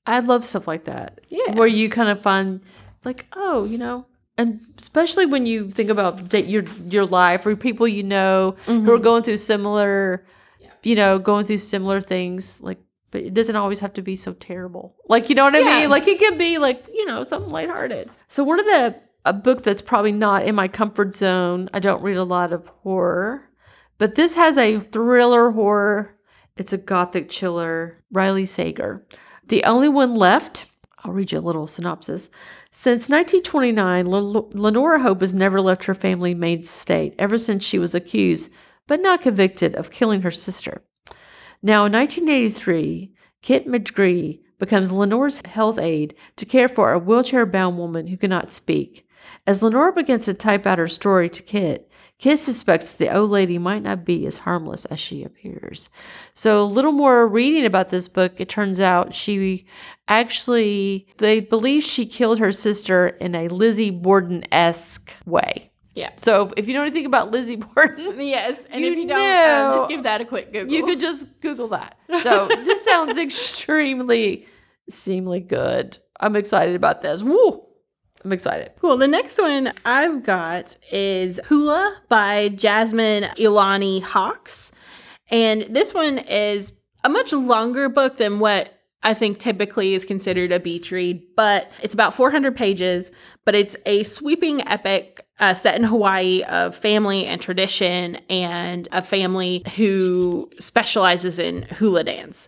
I 0.07 0.19
love 0.21 0.43
stuff 0.43 0.67
like 0.67 0.85
that. 0.85 1.19
Yeah. 1.29 1.51
Where 1.51 1.67
you 1.67 1.89
kind 1.89 2.09
of 2.09 2.23
find, 2.23 2.61
like, 3.03 3.27
oh, 3.33 3.65
you 3.65 3.77
know, 3.77 4.07
and 4.37 4.65
especially 4.77 5.25
when 5.25 5.45
you 5.45 5.69
think 5.71 5.89
about 5.89 6.33
your 6.33 6.63
your 6.85 7.05
life 7.05 7.45
or 7.45 7.55
people 7.55 7.87
you 7.87 8.03
know 8.03 8.55
who 8.65 8.73
are 8.73 8.95
mm-hmm. 8.95 9.03
going 9.03 9.23
through 9.23 9.37
similar, 9.37 10.25
you 10.83 10.95
know, 10.95 11.17
going 11.19 11.45
through 11.45 11.57
similar 11.57 12.01
things. 12.01 12.61
Like, 12.61 12.79
but 13.11 13.21
it 13.21 13.33
doesn't 13.33 13.55
always 13.55 13.79
have 13.79 13.93
to 13.93 14.01
be 14.01 14.15
so 14.15 14.33
terrible. 14.33 14.95
Like, 15.07 15.29
you 15.29 15.35
know 15.35 15.45
what 15.45 15.55
I 15.55 15.59
Yeah. 15.59 15.79
mean? 15.79 15.89
Like, 15.89 16.07
it 16.07 16.19
can 16.19 16.37
be 16.37 16.57
like, 16.57 16.85
you 16.93 17.05
know, 17.05 17.23
something 17.23 17.51
lighthearted. 17.51 18.09
So, 18.27 18.43
one 18.43 18.59
of 18.59 18.65
the 18.65 18.95
a 19.27 19.33
book 19.33 19.61
that's 19.61 19.81
probably 19.81 20.13
not 20.13 20.45
in 20.45 20.55
my 20.55 20.69
comfort 20.69 21.13
zone. 21.13 21.69
I 21.73 21.79
don't 21.79 22.01
read 22.01 22.15
a 22.15 22.23
lot 22.23 22.53
of 22.53 22.67
horror, 22.67 23.49
but 23.97 24.15
this 24.15 24.35
has 24.35 24.57
a 24.57 24.79
thriller 24.79 25.51
horror. 25.51 26.15
It's 26.55 26.71
a 26.71 26.77
gothic 26.77 27.29
chiller. 27.29 28.01
Riley 28.09 28.45
Sager, 28.45 29.05
the 29.45 29.65
only 29.65 29.89
one 29.89 30.15
left. 30.15 30.67
I'll 31.03 31.11
read 31.11 31.33
you 31.33 31.39
a 31.39 31.41
little 31.41 31.67
synopsis. 31.67 32.29
Since 32.79 33.09
1929, 33.09 34.05
Len- 34.05 34.45
Lenora 34.53 35.01
Hope 35.01 35.21
has 35.21 35.33
never 35.33 35.59
left 35.59 35.85
her 35.85 35.95
family 35.95 36.35
maid's 36.35 36.69
state 36.69 37.15
ever 37.17 37.35
since 37.35 37.63
she 37.65 37.79
was 37.79 37.95
accused, 37.95 38.51
but 38.85 39.01
not 39.01 39.23
convicted, 39.23 39.73
of 39.73 39.89
killing 39.89 40.21
her 40.21 40.29
sister. 40.29 40.83
Now, 41.63 41.85
in 41.85 41.93
1983, 41.93 43.15
Kit 43.41 43.65
McDeere 43.65 44.41
becomes 44.59 44.91
Lenore's 44.91 45.43
health 45.43 45.79
aide 45.79 46.13
to 46.35 46.45
care 46.45 46.67
for 46.67 46.93
a 46.93 46.99
wheelchair 46.99 47.47
bound 47.47 47.79
woman 47.79 48.05
who 48.05 48.15
cannot 48.15 48.51
speak. 48.51 49.09
As 49.47 49.63
Lenore 49.63 49.91
begins 49.91 50.25
to 50.25 50.35
type 50.35 50.67
out 50.67 50.77
her 50.77 50.87
story 50.87 51.31
to 51.31 51.41
Kit, 51.41 51.89
Kit 52.19 52.39
suspects 52.39 52.91
that 52.91 52.97
the 52.97 53.15
old 53.15 53.29
lady 53.29 53.59
might 53.59 53.83
not 53.83 54.03
be 54.03 54.25
as 54.25 54.39
harmless 54.39 54.85
as 54.85 54.99
she 54.99 55.23
appears. 55.23 55.89
So, 56.33 56.63
a 56.63 56.65
little 56.65 56.91
more 56.91 57.27
reading 57.27 57.63
about 57.65 57.89
this 57.89 58.07
book, 58.07 58.39
it 58.41 58.49
turns 58.49 58.79
out 58.79 59.13
she 59.13 59.67
actually, 60.07 61.07
they 61.17 61.39
believe 61.41 61.83
she 61.83 62.05
killed 62.07 62.39
her 62.39 62.51
sister 62.51 63.07
in 63.09 63.35
a 63.35 63.47
Lizzie 63.49 63.91
Borden 63.91 64.43
esque 64.51 65.13
way. 65.27 65.71
Yeah. 65.93 66.09
So, 66.15 66.51
if 66.57 66.67
you 66.67 66.73
know 66.73 66.81
anything 66.81 67.05
about 67.05 67.29
Lizzie 67.31 67.55
Borden, 67.57 68.19
Yes. 68.19 68.57
And 68.71 68.81
You 68.83 68.91
if 68.93 68.97
you 68.97 69.07
don't, 69.07 69.19
know- 69.19 69.69
uh, 69.69 69.71
just 69.73 69.89
give 69.89 70.03
that 70.03 70.19
a 70.21 70.25
quick 70.25 70.51
Google. 70.51 70.73
you 70.73 70.85
could 70.85 70.99
just 70.99 71.27
Google 71.41 71.67
that. 71.69 71.97
So 72.23 72.47
this 72.47 72.83
sounds 72.83 73.17
extremely, 73.17 74.47
seemingly 74.89 75.39
good. 75.41 75.97
I'm 76.19 76.35
excited 76.35 76.75
about 76.75 77.01
this. 77.01 77.21
Woo! 77.21 77.66
I'm 78.23 78.33
excited. 78.33 78.71
Cool. 78.81 78.97
The 78.97 79.07
next 79.07 79.37
one 79.37 79.71
I've 79.85 80.23
got 80.23 80.75
is 80.91 81.39
Hula 81.45 81.97
by 82.09 82.49
Jasmin 82.49 83.23
Iolani 83.35 84.01
Hakes. 84.01 84.71
And 85.29 85.63
this 85.69 85.93
one 85.93 86.17
is 86.17 86.73
a 87.03 87.09
much 87.09 87.33
longer 87.33 87.89
book 87.89 88.17
than 88.17 88.39
what 88.39 88.73
I 89.03 89.13
think 89.13 89.39
typically 89.39 89.93
is 89.93 90.03
considered 90.03 90.51
a 90.51 90.59
beach 90.59 90.91
read, 90.91 91.21
but 91.35 91.71
it's 91.81 91.93
about 91.93 92.13
400 92.13 92.55
pages, 92.55 93.11
but 93.45 93.53
it's 93.53 93.75
a 93.85 94.03
sweeping 94.03 94.67
epic 94.67 95.25
uh, 95.39 95.53
set 95.53 95.75
in 95.75 95.83
Hawaii 95.83 96.43
of 96.43 96.75
family 96.75 97.25
and 97.25 97.39
tradition 97.39 98.15
and 98.29 98.87
a 98.91 99.03
family 99.03 99.63
who 99.75 100.49
specializes 100.59 101.37
in 101.37 101.61
hula 101.63 102.03
dance. 102.03 102.47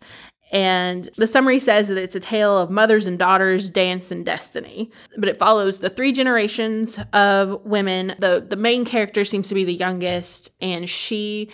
And 0.52 1.10
the 1.16 1.28
summary 1.28 1.60
says 1.60 1.88
that 1.90 1.98
it's 1.98 2.16
a 2.16 2.20
tale 2.20 2.58
of 2.58 2.70
mothers 2.70 3.06
and 3.06 3.20
daughters, 3.20 3.70
dance, 3.70 4.12
and 4.12 4.26
destiny. 4.26 4.92
But 5.18 5.30
it 5.30 5.38
follows 5.38 5.80
the 5.80 5.90
three 5.90 6.12
generations 6.12 7.00
of 7.14 7.64
women. 7.66 8.16
The, 8.20 8.46
the 8.48 8.56
main 8.56 8.86
character 8.86 9.24
seems 9.24 9.48
to 9.50 9.56
be 9.56 9.64
the 9.64 9.74
youngest, 9.74 10.52
and 10.60 10.90
she 10.90 11.50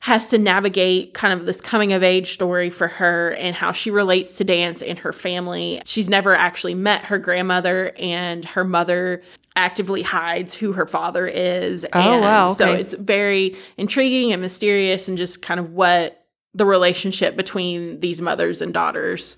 has 0.00 0.28
to 0.30 0.38
navigate 0.38 1.14
kind 1.14 1.38
of 1.38 1.46
this 1.46 1.60
coming 1.60 1.92
of 1.92 2.02
age 2.02 2.30
story 2.30 2.70
for 2.70 2.86
her 2.86 3.30
and 3.30 3.56
how 3.56 3.72
she 3.72 3.90
relates 3.90 4.34
to 4.34 4.44
dance 4.44 4.82
and 4.82 4.98
her 4.98 5.12
family. 5.12 5.80
She's 5.84 6.08
never 6.08 6.34
actually 6.34 6.74
met 6.74 7.06
her 7.06 7.18
grandmother, 7.18 7.92
and 7.98 8.44
her 8.44 8.64
mother 8.64 9.22
actively 9.56 10.02
hides 10.02 10.54
who 10.54 10.72
her 10.72 10.86
father 10.86 11.26
is. 11.26 11.86
Oh, 11.92 12.00
and 12.00 12.20
wow, 12.22 12.50
So 12.50 12.72
it's 12.72 12.92
very 12.92 13.56
intriguing 13.78 14.32
and 14.32 14.42
mysterious, 14.42 15.08
and 15.08 15.16
just 15.16 15.42
kind 15.42 15.58
of 15.58 15.72
what 15.72 16.25
the 16.56 16.66
relationship 16.66 17.36
between 17.36 18.00
these 18.00 18.20
mothers 18.20 18.60
and 18.60 18.74
daughters 18.74 19.36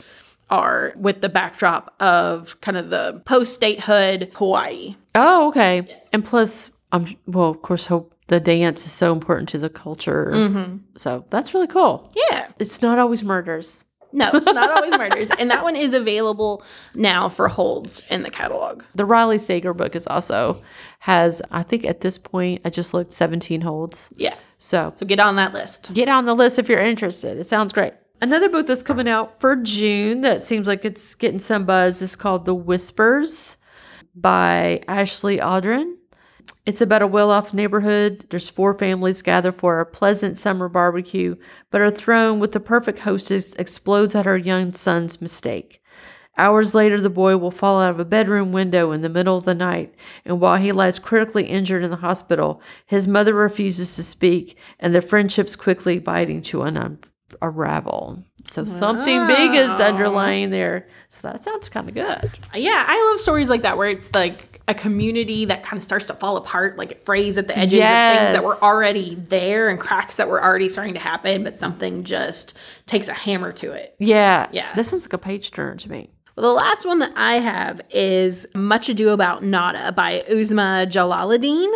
are 0.50 0.94
with 0.96 1.20
the 1.20 1.28
backdrop 1.28 1.94
of 2.00 2.58
kind 2.62 2.76
of 2.78 2.88
the 2.88 3.20
post 3.26 3.54
statehood 3.54 4.30
Hawaii. 4.34 4.96
Oh, 5.14 5.48
okay. 5.48 6.02
And 6.12 6.24
plus, 6.24 6.70
I'm 6.92 7.06
well, 7.26 7.50
of 7.50 7.60
course, 7.60 7.86
hope 7.86 8.14
the 8.28 8.40
dance 8.40 8.86
is 8.86 8.92
so 8.92 9.12
important 9.12 9.48
to 9.50 9.58
the 9.58 9.68
culture. 9.68 10.30
Mm-hmm. 10.32 10.76
So 10.96 11.26
that's 11.28 11.52
really 11.52 11.66
cool. 11.66 12.10
Yeah. 12.30 12.48
It's 12.58 12.80
not 12.80 12.98
always 12.98 13.22
murders. 13.22 13.84
No, 14.10 14.30
not 14.30 14.70
always 14.70 14.96
murders. 14.96 15.30
And 15.38 15.50
that 15.50 15.62
one 15.62 15.76
is 15.76 15.92
available 15.92 16.62
now 16.94 17.28
for 17.28 17.48
holds 17.48 18.06
in 18.08 18.22
the 18.22 18.30
catalog. 18.30 18.82
The 18.94 19.04
Riley 19.04 19.38
Sager 19.38 19.74
book 19.74 19.94
is 19.94 20.06
also 20.06 20.62
has, 21.00 21.42
I 21.50 21.62
think 21.62 21.84
at 21.84 22.00
this 22.00 22.16
point, 22.16 22.62
I 22.64 22.70
just 22.70 22.94
looked 22.94 23.12
17 23.12 23.60
holds. 23.60 24.08
Yeah. 24.16 24.34
So 24.58 24.92
So 24.96 25.06
get 25.06 25.20
on 25.20 25.36
that 25.36 25.52
list. 25.52 25.94
get 25.94 26.08
on 26.08 26.26
the 26.26 26.34
list 26.34 26.58
if 26.58 26.68
you're 26.68 26.80
interested. 26.80 27.38
It 27.38 27.44
sounds 27.44 27.72
great. 27.72 27.94
Another 28.20 28.48
book 28.48 28.66
that's 28.66 28.82
coming 28.82 29.08
out 29.08 29.40
for 29.40 29.54
June 29.54 30.22
that 30.22 30.42
seems 30.42 30.66
like 30.66 30.84
it's 30.84 31.14
getting 31.14 31.38
some 31.38 31.64
buzz 31.64 32.02
is 32.02 32.16
called 32.16 32.44
The 32.44 32.54
Whispers 32.54 33.56
by 34.14 34.82
Ashley 34.88 35.38
Audrain. 35.38 35.94
It's 36.66 36.80
about 36.80 37.02
a 37.02 37.06
well 37.06 37.30
off 37.30 37.54
neighborhood. 37.54 38.26
There's 38.28 38.50
four 38.50 38.76
families 38.76 39.22
gather 39.22 39.52
for 39.52 39.78
a 39.78 39.86
pleasant 39.86 40.36
summer 40.36 40.68
barbecue, 40.68 41.36
but 41.70 41.80
are 41.80 41.90
thrown 41.90 42.40
with 42.40 42.52
the 42.52 42.60
perfect 42.60 42.98
hostess 42.98 43.54
explodes 43.54 44.14
at 44.14 44.26
her 44.26 44.36
young 44.36 44.72
son's 44.74 45.20
mistake. 45.20 45.80
Hours 46.38 46.74
later, 46.74 47.00
the 47.00 47.10
boy 47.10 47.36
will 47.36 47.50
fall 47.50 47.80
out 47.80 47.90
of 47.90 48.00
a 48.00 48.04
bedroom 48.04 48.52
window 48.52 48.92
in 48.92 49.02
the 49.02 49.08
middle 49.08 49.36
of 49.36 49.44
the 49.44 49.54
night, 49.54 49.94
and 50.24 50.40
while 50.40 50.56
he 50.56 50.72
lies 50.72 50.98
critically 50.98 51.44
injured 51.44 51.82
in 51.82 51.90
the 51.90 51.96
hospital, 51.96 52.62
his 52.86 53.08
mother 53.08 53.34
refuses 53.34 53.96
to 53.96 54.02
speak, 54.04 54.56
and 54.78 54.94
their 54.94 55.02
friendships 55.02 55.56
quickly 55.56 55.98
biting 55.98 56.40
to 56.42 56.62
an 56.62 56.98
unravel. 57.42 58.22
So 58.46 58.64
something 58.64 59.26
big 59.26 59.54
is 59.54 59.68
underlying 59.68 60.48
there. 60.48 60.86
So 61.10 61.28
that 61.28 61.44
sounds 61.44 61.68
kind 61.68 61.88
of 61.88 61.94
good. 61.94 62.30
Yeah, 62.54 62.86
I 62.88 63.10
love 63.10 63.20
stories 63.20 63.50
like 63.50 63.60
that 63.62 63.76
where 63.76 63.90
it's 63.90 64.14
like 64.14 64.62
a 64.68 64.74
community 64.74 65.44
that 65.46 65.62
kind 65.62 65.76
of 65.76 65.82
starts 65.82 66.06
to 66.06 66.14
fall 66.14 66.38
apart, 66.38 66.78
like 66.78 66.92
it 66.92 67.04
frays 67.04 67.36
at 67.36 67.48
the 67.48 67.58
edges 67.58 67.74
of 67.74 67.80
things 67.80 68.38
that 68.38 68.42
were 68.42 68.56
already 68.62 69.16
there 69.16 69.68
and 69.68 69.78
cracks 69.78 70.16
that 70.16 70.28
were 70.28 70.42
already 70.42 70.68
starting 70.68 70.94
to 70.94 71.00
happen, 71.00 71.44
but 71.44 71.58
something 71.58 72.04
just 72.04 72.54
takes 72.86 73.08
a 73.08 73.12
hammer 73.12 73.52
to 73.52 73.72
it. 73.72 73.94
Yeah. 73.98 74.48
Yeah. 74.52 74.74
This 74.74 74.94
is 74.94 75.04
like 75.04 75.12
a 75.14 75.18
page 75.18 75.50
turner 75.50 75.76
to 75.76 75.90
me. 75.90 76.10
Well, 76.38 76.54
the 76.54 76.62
last 76.62 76.86
one 76.86 77.00
that 77.00 77.12
I 77.16 77.40
have 77.40 77.80
is 77.90 78.46
Much 78.54 78.88
Ado 78.88 79.08
About 79.08 79.42
Nada 79.42 79.90
by 79.90 80.22
Uzma 80.30 80.86
Jalaluddin. 80.86 81.68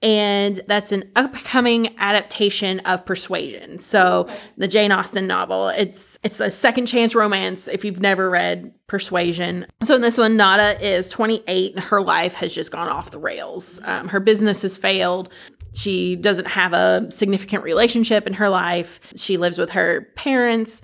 And 0.00 0.62
that's 0.66 0.92
an 0.92 1.10
upcoming 1.14 1.94
adaptation 1.98 2.80
of 2.80 3.04
Persuasion. 3.04 3.78
So 3.78 4.26
the 4.56 4.66
Jane 4.66 4.92
Austen 4.92 5.26
novel. 5.26 5.68
It's 5.68 6.18
it's 6.22 6.40
a 6.40 6.50
second 6.50 6.86
chance 6.86 7.14
romance 7.14 7.68
if 7.68 7.84
you've 7.84 8.00
never 8.00 8.30
read 8.30 8.72
Persuasion. 8.86 9.66
So 9.82 9.96
in 9.96 10.00
this 10.00 10.16
one, 10.16 10.38
Nada 10.38 10.80
is 10.80 11.10
28 11.10 11.74
and 11.74 11.84
her 11.84 12.00
life 12.00 12.32
has 12.34 12.54
just 12.54 12.72
gone 12.72 12.88
off 12.88 13.10
the 13.10 13.18
rails. 13.18 13.78
Um, 13.84 14.08
her 14.08 14.20
business 14.20 14.62
has 14.62 14.78
failed. 14.78 15.30
She 15.74 16.16
doesn't 16.16 16.46
have 16.46 16.72
a 16.72 17.12
significant 17.12 17.62
relationship 17.62 18.26
in 18.26 18.32
her 18.34 18.48
life. 18.48 19.00
She 19.16 19.36
lives 19.36 19.58
with 19.58 19.70
her 19.70 20.08
parents. 20.16 20.80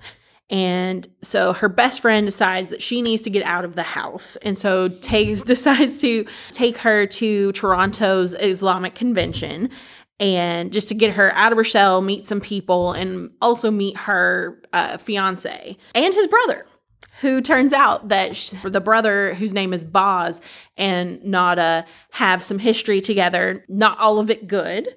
And 0.49 1.07
so 1.23 1.53
her 1.53 1.69
best 1.69 2.01
friend 2.01 2.25
decides 2.25 2.69
that 2.69 2.81
she 2.81 3.01
needs 3.01 3.23
to 3.23 3.29
get 3.29 3.43
out 3.45 3.65
of 3.65 3.75
the 3.75 3.83
house. 3.83 4.35
And 4.37 4.57
so 4.57 4.89
takes 4.89 5.43
decides 5.55 5.99
to 6.01 6.25
take 6.51 6.77
her 6.77 7.05
to 7.07 7.51
Toronto's 7.53 8.35
Islamic 8.35 8.95
convention 8.95 9.69
and 10.19 10.71
just 10.71 10.87
to 10.87 10.93
get 10.93 11.15
her 11.15 11.33
out 11.33 11.51
of 11.51 11.57
her 11.57 11.63
shell, 11.63 12.01
meet 12.01 12.25
some 12.25 12.39
people, 12.39 12.93
and 12.93 13.31
also 13.41 13.69
meet 13.69 13.97
her 13.97 14.61
uh, 14.71 14.97
fiance 14.97 15.77
and 15.93 16.13
his 16.13 16.27
brother 16.27 16.65
who 17.21 17.41
turns 17.41 17.73
out 17.73 18.09
that 18.09 18.35
sh- 18.35 18.51
the 18.63 18.81
brother 18.81 19.33
whose 19.35 19.53
name 19.53 19.73
is 19.73 19.83
Boz 19.83 20.41
and 20.77 21.23
Nada 21.23 21.85
have 22.11 22.41
some 22.41 22.59
history 22.59 23.01
together, 23.01 23.63
not 23.69 23.97
all 23.99 24.19
of 24.19 24.29
it 24.29 24.47
good. 24.47 24.95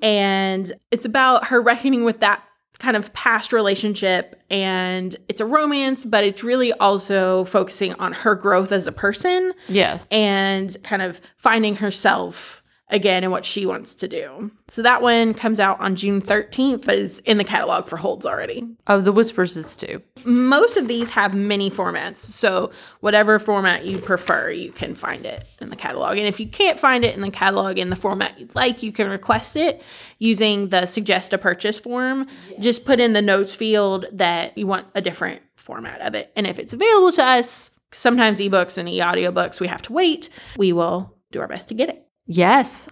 And 0.00 0.72
it's 0.90 1.04
about 1.04 1.48
her 1.48 1.60
reckoning 1.60 2.04
with 2.04 2.20
that 2.20 2.42
kind 2.78 2.96
of 2.96 3.12
past 3.12 3.52
relationship 3.52 4.40
and 4.50 5.16
it's 5.28 5.40
a 5.40 5.44
romance 5.46 6.04
but 6.04 6.22
it's 6.22 6.44
really 6.44 6.72
also 6.74 7.44
focusing 7.44 7.92
on 7.94 8.12
her 8.12 8.34
growth 8.36 8.70
as 8.72 8.86
a 8.86 8.92
person 8.92 9.52
Yes. 9.68 10.06
and 10.12 10.76
kind 10.84 11.02
of 11.02 11.20
finding 11.36 11.74
herself 11.76 12.57
again 12.90 13.22
and 13.22 13.30
what 13.30 13.44
she 13.44 13.66
wants 13.66 13.94
to 13.96 14.08
do. 14.08 14.50
So 14.68 14.82
that 14.82 15.02
one 15.02 15.34
comes 15.34 15.60
out 15.60 15.80
on 15.80 15.96
June 15.96 16.22
13th 16.22 16.86
but 16.86 16.94
is 16.94 17.18
in 17.20 17.38
the 17.38 17.44
catalog 17.44 17.86
for 17.86 17.96
holds 17.96 18.24
already 18.24 18.66
Oh, 18.86 19.00
the 19.00 19.12
Whispers 19.12 19.56
is 19.56 19.76
too. 19.76 20.02
most 20.24 20.76
of 20.76 20.88
these 20.88 21.10
have 21.10 21.34
many 21.34 21.70
formats. 21.70 22.18
So 22.18 22.70
whatever 23.00 23.38
format 23.38 23.84
you 23.84 23.98
prefer, 23.98 24.50
you 24.50 24.72
can 24.72 24.94
find 24.94 25.26
it 25.26 25.46
in 25.60 25.70
the 25.70 25.76
catalog. 25.76 26.16
And 26.16 26.26
if 26.26 26.40
you 26.40 26.46
can't 26.46 26.80
find 26.80 27.04
it 27.04 27.14
in 27.14 27.20
the 27.20 27.30
catalog 27.30 27.78
in 27.78 27.90
the 27.90 27.96
format 27.96 28.38
you'd 28.38 28.54
like, 28.54 28.82
you 28.82 28.92
can 28.92 29.08
request 29.08 29.56
it 29.56 29.82
using 30.18 30.70
the 30.70 30.86
suggest 30.86 31.32
a 31.32 31.38
purchase 31.38 31.78
form. 31.78 32.26
Just 32.58 32.86
put 32.86 33.00
in 33.00 33.12
the 33.12 33.22
notes 33.22 33.54
field 33.54 34.06
that 34.12 34.56
you 34.56 34.66
want 34.66 34.86
a 34.94 35.00
different 35.00 35.42
format 35.56 36.00
of 36.00 36.14
it. 36.14 36.32
And 36.34 36.46
if 36.46 36.58
it's 36.58 36.72
available 36.72 37.12
to 37.12 37.22
us, 37.22 37.70
sometimes 37.92 38.38
ebooks 38.38 38.78
and 38.78 38.88
e-audiobooks 38.88 39.60
we 39.60 39.66
have 39.66 39.82
to 39.82 39.92
wait, 39.92 40.28
we 40.56 40.72
will 40.72 41.14
do 41.30 41.40
our 41.40 41.48
best 41.48 41.68
to 41.68 41.74
get 41.74 41.88
it. 41.88 42.07
Yes. 42.28 42.88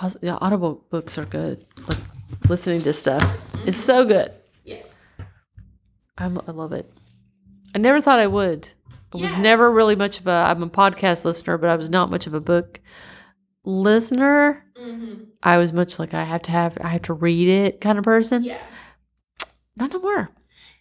Aus- 0.00 0.16
yeah, 0.22 0.38
Audible 0.40 0.84
books 0.90 1.18
are 1.18 1.24
good. 1.26 1.64
Like 1.88 1.98
listening 2.48 2.80
to 2.82 2.92
stuff 2.92 3.22
is 3.66 3.76
so 3.76 4.04
good. 4.06 4.32
Yes. 4.64 5.12
I'm, 6.16 6.38
I 6.46 6.52
love 6.52 6.72
it. 6.72 6.90
I 7.74 7.78
never 7.78 8.00
thought 8.00 8.20
I 8.20 8.28
would. 8.28 8.70
I 9.12 9.18
was 9.18 9.32
Yeah. 9.32 9.40
never 9.40 9.70
really 9.70 9.96
much 9.96 10.20
of 10.20 10.28
a. 10.28 10.30
I'm 10.30 10.62
a 10.62 10.68
podcast 10.70 11.24
listener, 11.24 11.58
but 11.58 11.68
I 11.68 11.74
was 11.76 11.90
not 11.90 12.10
much 12.10 12.28
of 12.28 12.34
a 12.34 12.40
book 12.40 12.78
listener. 13.64 14.64
Mm-hmm. 14.80 15.24
I 15.42 15.58
was 15.58 15.72
much 15.72 15.98
like 15.98 16.14
I 16.14 16.22
have 16.22 16.42
to 16.42 16.50
have. 16.52 16.78
I 16.80 16.88
have 16.88 17.02
to 17.02 17.14
read 17.14 17.48
it 17.48 17.80
kind 17.80 17.98
of 17.98 18.04
person. 18.04 18.44
Yeah. 18.44 18.62
Not 19.76 19.92
no 19.92 19.98
more. 20.00 20.30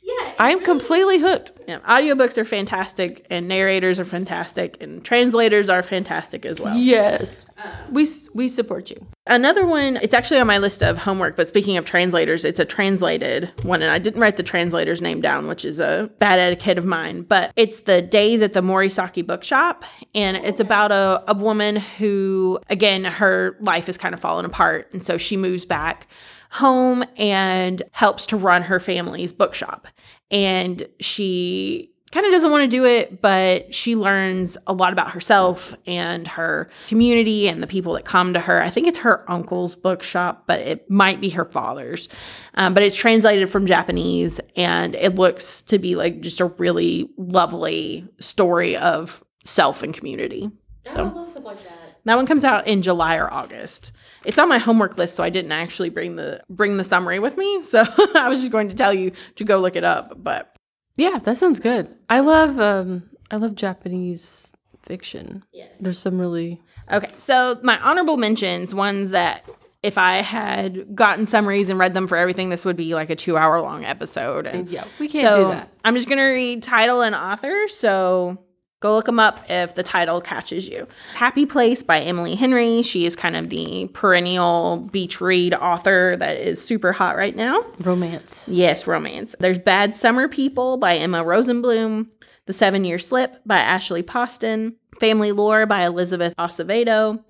Yeah. 0.10 0.34
I'm 0.40 0.64
completely 0.64 1.20
hooked. 1.20 1.52
Yeah, 1.68 1.80
audiobooks 1.80 2.38
are 2.38 2.46
fantastic 2.46 3.26
and 3.30 3.48
narrators 3.48 4.00
are 4.00 4.06
fantastic 4.06 4.82
and 4.82 5.04
translators 5.04 5.70
are 5.70 5.84
fantastic 5.84 6.46
as 6.46 6.60
well. 6.60 6.76
Yes, 6.76 7.46
um, 7.58 7.72
we 7.92 8.08
we 8.34 8.50
support 8.50 8.90
you. 8.90 9.06
Another 9.28 9.68
one, 9.68 9.98
it's 10.02 10.14
actually 10.14 10.40
on 10.40 10.48
my 10.48 10.58
list 10.58 10.82
of 10.82 10.98
homework, 10.98 11.36
but 11.36 11.48
speaking 11.48 11.78
of 11.78 11.86
translators, 11.86 12.44
it's 12.46 12.60
a 12.60 12.66
translated 12.66 13.52
one 13.64 13.82
and 13.82 13.92
I 13.92 14.00
didn't 14.00 14.22
write 14.22 14.38
the 14.38 14.44
translator's 14.44 15.02
name 15.02 15.22
down, 15.22 15.48
which 15.48 15.66
is 15.66 15.80
a 15.80 16.10
bad 16.18 16.40
etiquette 16.40 16.78
of 16.78 16.86
mine, 16.86 17.22
but 17.22 17.52
it's 17.56 17.82
The 17.82 18.02
Days 18.02 18.42
at 18.42 18.54
the 18.54 18.62
Morisaki 18.62 19.26
Bookshop 19.26 19.84
and 20.16 20.38
oh, 20.38 20.42
it's 20.44 20.60
about 20.60 20.92
a, 20.92 21.24
a 21.28 21.36
woman 21.36 21.76
who 21.76 22.60
again 22.70 23.04
her 23.04 23.58
life 23.60 23.90
is 23.90 23.98
kind 23.98 24.14
of 24.14 24.20
fallen 24.20 24.46
apart 24.46 24.90
and 24.94 25.04
so 25.04 25.18
she 25.18 25.38
moves 25.38 25.66
back 25.66 26.08
home 26.52 27.04
and 27.18 27.82
helps 27.92 28.26
to 28.28 28.38
run 28.38 28.64
her 28.64 28.80
family's 28.80 29.34
bookshop. 29.34 29.88
And 30.32 30.88
she 31.00 31.92
kind 32.12 32.26
of 32.26 32.32
doesn't 32.32 32.52
want 32.52 32.64
to 32.64 32.68
do 32.68 32.86
it, 32.86 33.22
but 33.22 33.74
she 33.74 33.96
learns 33.96 34.58
a 34.66 34.74
lot 34.74 34.94
about 34.94 35.12
herself 35.12 35.76
and 35.86 36.28
her 36.28 36.70
community 36.88 37.48
and 37.48 37.62
the 37.62 37.68
people 37.68 37.94
that 37.94 38.06
come 38.06 38.34
to 38.34 38.40
her. 38.40 38.62
I 38.64 38.70
think 38.70 38.88
it's 38.88 38.98
her 39.00 39.30
uncle's 39.30 39.76
bookshop, 39.76 40.46
but 40.48 40.60
it 40.60 40.90
might 40.90 41.22
be 41.22 41.30
her 41.30 41.46
father's. 41.46 42.10
Um, 42.56 42.74
but 42.74 42.82
it's 42.82 42.96
translated 42.96 43.50
from 43.50 43.68
Japanese 43.68 44.40
and 44.56 44.96
it 44.96 45.16
looks 45.16 45.62
to 45.64 45.78
be 45.78 45.96
like 45.96 46.22
just 46.22 46.40
a 46.40 46.46
really 46.46 47.10
lovely 47.18 48.08
story 48.20 48.76
of 48.76 49.24
self 49.46 49.84
and 49.84 49.94
community. 49.94 50.50
So 50.94 51.04
love 51.04 51.28
stuff 51.28 51.44
like 51.44 51.64
that. 51.64 51.79
That 52.10 52.16
one 52.16 52.26
comes 52.26 52.44
out 52.44 52.68
in 52.68 52.82
July 52.82 53.16
or 53.18 53.32
August. 53.34 53.92
It's 54.26 54.38
on 54.40 54.50
my 54.50 54.58
homework 54.58 54.98
list, 54.98 55.16
so 55.16 55.24
I 55.24 55.30
didn't 55.30 55.52
actually 55.52 55.90
bring 55.90 56.16
the 56.16 56.42
bring 56.50 56.78
the 56.78 56.84
summary 56.84 57.20
with 57.20 57.38
me. 57.38 57.64
So 57.64 57.84
I 58.16 58.28
was 58.28 58.40
just 58.40 58.52
going 58.52 58.70
to 58.70 58.76
tell 58.76 58.94
you 58.94 59.12
to 59.36 59.44
go 59.44 59.60
look 59.60 59.76
it 59.76 59.84
up. 59.84 60.14
But 60.24 60.56
Yeah, 60.98 61.20
that 61.20 61.38
sounds 61.38 61.60
good. 61.60 61.88
I 62.10 62.20
love 62.22 62.60
um 62.60 63.10
I 63.32 63.38
love 63.38 63.56
Japanese 63.56 64.54
fiction. 64.82 65.44
yes. 65.54 65.78
There's 65.78 66.00
some 66.00 66.20
really 66.20 66.62
Okay, 66.92 67.12
so 67.18 67.60
my 67.62 67.80
honorable 67.82 68.18
mentions, 68.18 68.74
ones 68.74 69.12
that 69.12 69.48
if 69.84 69.98
I 69.98 70.18
had 70.18 70.96
gotten 70.96 71.26
summaries 71.28 71.70
and 71.70 71.78
read 71.80 71.94
them 71.94 72.08
for 72.08 72.18
everything, 72.18 72.50
this 72.50 72.66
would 72.66 72.76
be 72.76 72.96
like 72.96 73.10
a 73.12 73.16
two 73.16 73.38
hour 73.38 73.62
long 73.62 73.86
episode. 73.86 74.48
And 74.48 74.68
yeah, 74.68 74.84
we 75.00 75.08
can't 75.08 75.24
so 75.26 75.44
do 75.44 75.50
that. 75.52 75.70
I'm 75.86 75.96
just 75.96 76.10
gonna 76.10 76.28
read 76.34 76.64
title 76.64 77.02
and 77.02 77.14
author. 77.16 77.68
So 77.68 78.40
go 78.80 78.96
look 78.96 79.06
them 79.06 79.20
up 79.20 79.42
if 79.50 79.76
the 79.76 79.84
title 79.84 80.22
catches 80.22 80.70
you. 80.70 80.88
Happy 81.14 81.46
Place 81.46 81.84
by 81.84 82.00
Emily 82.00 82.36
Henry. 82.36 82.82
She 82.82 83.06
is 83.06 83.16
kind 83.16 83.36
of 83.36 83.50
the 83.50 83.90
perennial 83.94 84.88
beach 84.92 85.20
read 85.20 85.54
author 85.54 86.16
that 86.18 86.38
is 86.38 86.64
super 86.64 86.92
hot 86.92 87.18
right 87.18 87.36
now. 87.36 87.64
Romance. 87.80 88.48
Yes, 88.50 88.88
romance. 88.88 89.36
There's 89.40 89.60
Bad 89.60 89.96
Summer 89.96 90.28
People 90.28 90.78
by 90.78 90.96
Emma 90.96 91.24
Rosenblum, 91.24 92.08
The 92.46 92.54
Seven 92.54 92.86
Year 92.86 93.00
Slip 93.00 93.42
by 93.46 93.58
Ashley 93.58 94.04
Poston, 94.04 94.76
Family 95.00 95.32
Lore 95.32 95.66
by 95.66 95.86
Elizabeth 95.86 96.34
Acevedo, 96.38 97.24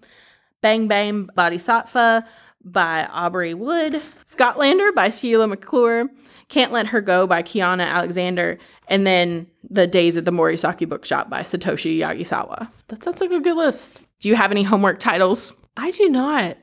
Bang 0.61 0.87
Bang 0.87 1.29
Bodhisattva 1.35 2.25
by 2.63 3.05
Aubrey 3.05 3.53
Wood, 3.53 4.01
Scotlander 4.25 4.93
by 4.93 5.09
Sheila 5.09 5.47
McClure, 5.47 6.09
Can't 6.49 6.71
Let 6.71 6.87
Her 6.87 7.01
Go 7.01 7.25
by 7.27 7.41
Kiana 7.41 7.85
Alexander, 7.85 8.57
and 8.87 9.07
then 9.07 9.47
The 9.69 9.87
Days 9.87 10.17
at 10.17 10.25
the 10.25 10.31
Morisaki 10.31 10.87
Bookshop 10.87 11.29
by 11.29 11.41
Satoshi 11.41 11.97
Yagisawa. 11.99 12.69
That 12.87 13.03
sounds 13.03 13.21
like 13.21 13.31
a 13.31 13.39
good 13.39 13.55
list. 13.55 14.01
Do 14.19 14.29
you 14.29 14.35
have 14.35 14.51
any 14.51 14.63
homework 14.63 14.99
titles? 14.99 15.53
I 15.77 15.91
do 15.91 16.09
not. 16.09 16.57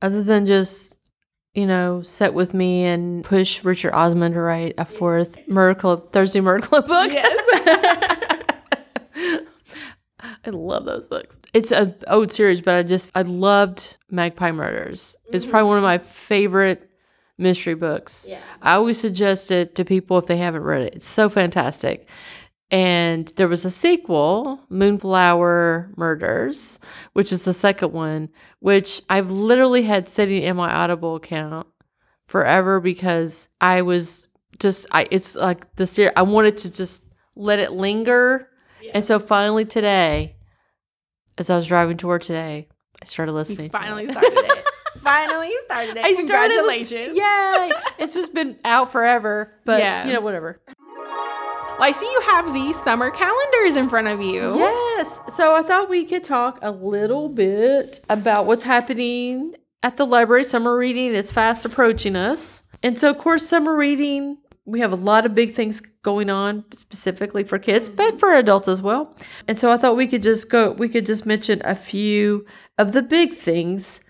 Other 0.00 0.22
than 0.22 0.46
just, 0.46 0.98
you 1.54 1.66
know, 1.66 2.02
set 2.02 2.34
with 2.34 2.54
me 2.54 2.84
and 2.84 3.24
push 3.24 3.64
Richard 3.64 3.92
Osman 3.92 4.32
to 4.32 4.40
write 4.40 4.74
a 4.78 4.84
fourth 4.84 5.36
Miracle 5.48 5.96
Thursday 5.96 6.40
Miracle 6.40 6.82
book. 6.82 7.12
I 10.44 10.50
love 10.50 10.84
those 10.84 11.06
books. 11.06 11.36
It's 11.54 11.70
a 11.70 11.94
old 12.08 12.32
series, 12.32 12.60
but 12.60 12.74
I 12.74 12.82
just 12.82 13.10
I 13.14 13.22
loved 13.22 13.96
Magpie 14.10 14.52
Murders. 14.52 15.16
It's 15.32 15.46
probably 15.46 15.68
one 15.68 15.76
of 15.78 15.82
my 15.84 15.98
favorite 15.98 16.90
mystery 17.38 17.74
books. 17.74 18.26
Yeah. 18.28 18.40
I 18.60 18.74
always 18.74 18.98
suggest 18.98 19.50
it 19.50 19.74
to 19.76 19.84
people 19.84 20.18
if 20.18 20.26
they 20.26 20.36
haven't 20.36 20.62
read 20.62 20.82
it. 20.82 20.94
It's 20.96 21.06
so 21.06 21.28
fantastic. 21.28 22.08
And 22.70 23.28
there 23.36 23.48
was 23.48 23.66
a 23.66 23.70
sequel, 23.70 24.58
Moonflower 24.70 25.92
Murders, 25.96 26.78
which 27.12 27.30
is 27.30 27.44
the 27.44 27.52
second 27.52 27.92
one, 27.92 28.30
which 28.60 29.02
I've 29.10 29.30
literally 29.30 29.82
had 29.82 30.08
sitting 30.08 30.42
in 30.42 30.56
my 30.56 30.72
Audible 30.72 31.16
account 31.16 31.66
forever 32.26 32.80
because 32.80 33.48
I 33.60 33.82
was 33.82 34.28
just 34.58 34.86
I 34.90 35.06
it's 35.10 35.34
like 35.34 35.74
the 35.76 35.86
series 35.86 36.14
I 36.16 36.22
wanted 36.22 36.56
to 36.58 36.72
just 36.72 37.04
let 37.36 37.58
it 37.58 37.72
linger. 37.72 38.48
And 38.92 39.04
so 39.04 39.18
finally 39.18 39.64
today, 39.64 40.36
as 41.38 41.50
I 41.50 41.56
was 41.56 41.66
driving 41.66 41.96
to 41.98 42.06
work 42.06 42.22
today, 42.22 42.68
I 43.00 43.04
started 43.04 43.32
listening. 43.32 43.70
to 43.70 43.78
Finally 43.78 44.04
it. 44.04 44.10
started 44.12 44.32
it. 44.38 44.64
Finally 45.02 45.50
started 45.64 45.96
it. 45.96 46.04
I 46.04 46.12
started 46.12 46.54
Congratulations. 46.56 47.16
Yay! 47.18 47.72
it's 47.98 48.14
just 48.14 48.32
been 48.34 48.56
out 48.64 48.92
forever, 48.92 49.52
but 49.64 49.80
Yeah. 49.80 50.06
you 50.06 50.12
know 50.12 50.20
whatever. 50.20 50.60
Well, 50.68 51.82
I 51.82 51.90
see 51.92 52.06
you 52.06 52.20
have 52.26 52.52
these 52.54 52.80
summer 52.80 53.10
calendars 53.10 53.76
in 53.76 53.88
front 53.88 54.06
of 54.06 54.20
you. 54.20 54.56
Yes. 54.58 55.18
So 55.34 55.54
I 55.56 55.62
thought 55.62 55.88
we 55.88 56.04
could 56.04 56.22
talk 56.22 56.58
a 56.62 56.70
little 56.70 57.28
bit 57.28 58.00
about 58.08 58.46
what's 58.46 58.62
happening 58.62 59.54
at 59.82 59.96
the 59.96 60.06
library. 60.06 60.44
Summer 60.44 60.76
reading 60.76 61.06
is 61.14 61.32
fast 61.32 61.64
approaching 61.64 62.14
us. 62.14 62.62
And 62.84 62.96
so, 62.98 63.10
of 63.10 63.18
course, 63.18 63.48
summer 63.48 63.74
reading, 63.74 64.36
we 64.64 64.80
have 64.80 64.92
a 64.92 64.96
lot 64.96 65.26
of 65.26 65.34
big 65.34 65.54
things 65.54 65.80
going 65.80 66.30
on 66.30 66.64
specifically 66.72 67.44
for 67.44 67.58
kids, 67.58 67.88
but 67.88 68.10
mm-hmm. 68.10 68.18
for 68.18 68.34
adults 68.34 68.68
as 68.68 68.80
well. 68.80 69.14
And 69.48 69.58
so 69.58 69.70
I 69.70 69.76
thought 69.76 69.96
we 69.96 70.06
could 70.06 70.22
just 70.22 70.50
go, 70.50 70.72
we 70.72 70.88
could 70.88 71.06
just 71.06 71.26
mention 71.26 71.60
a 71.64 71.74
few 71.74 72.46
of 72.78 72.92
the 72.92 73.02
big 73.02 73.34
things 73.34 74.02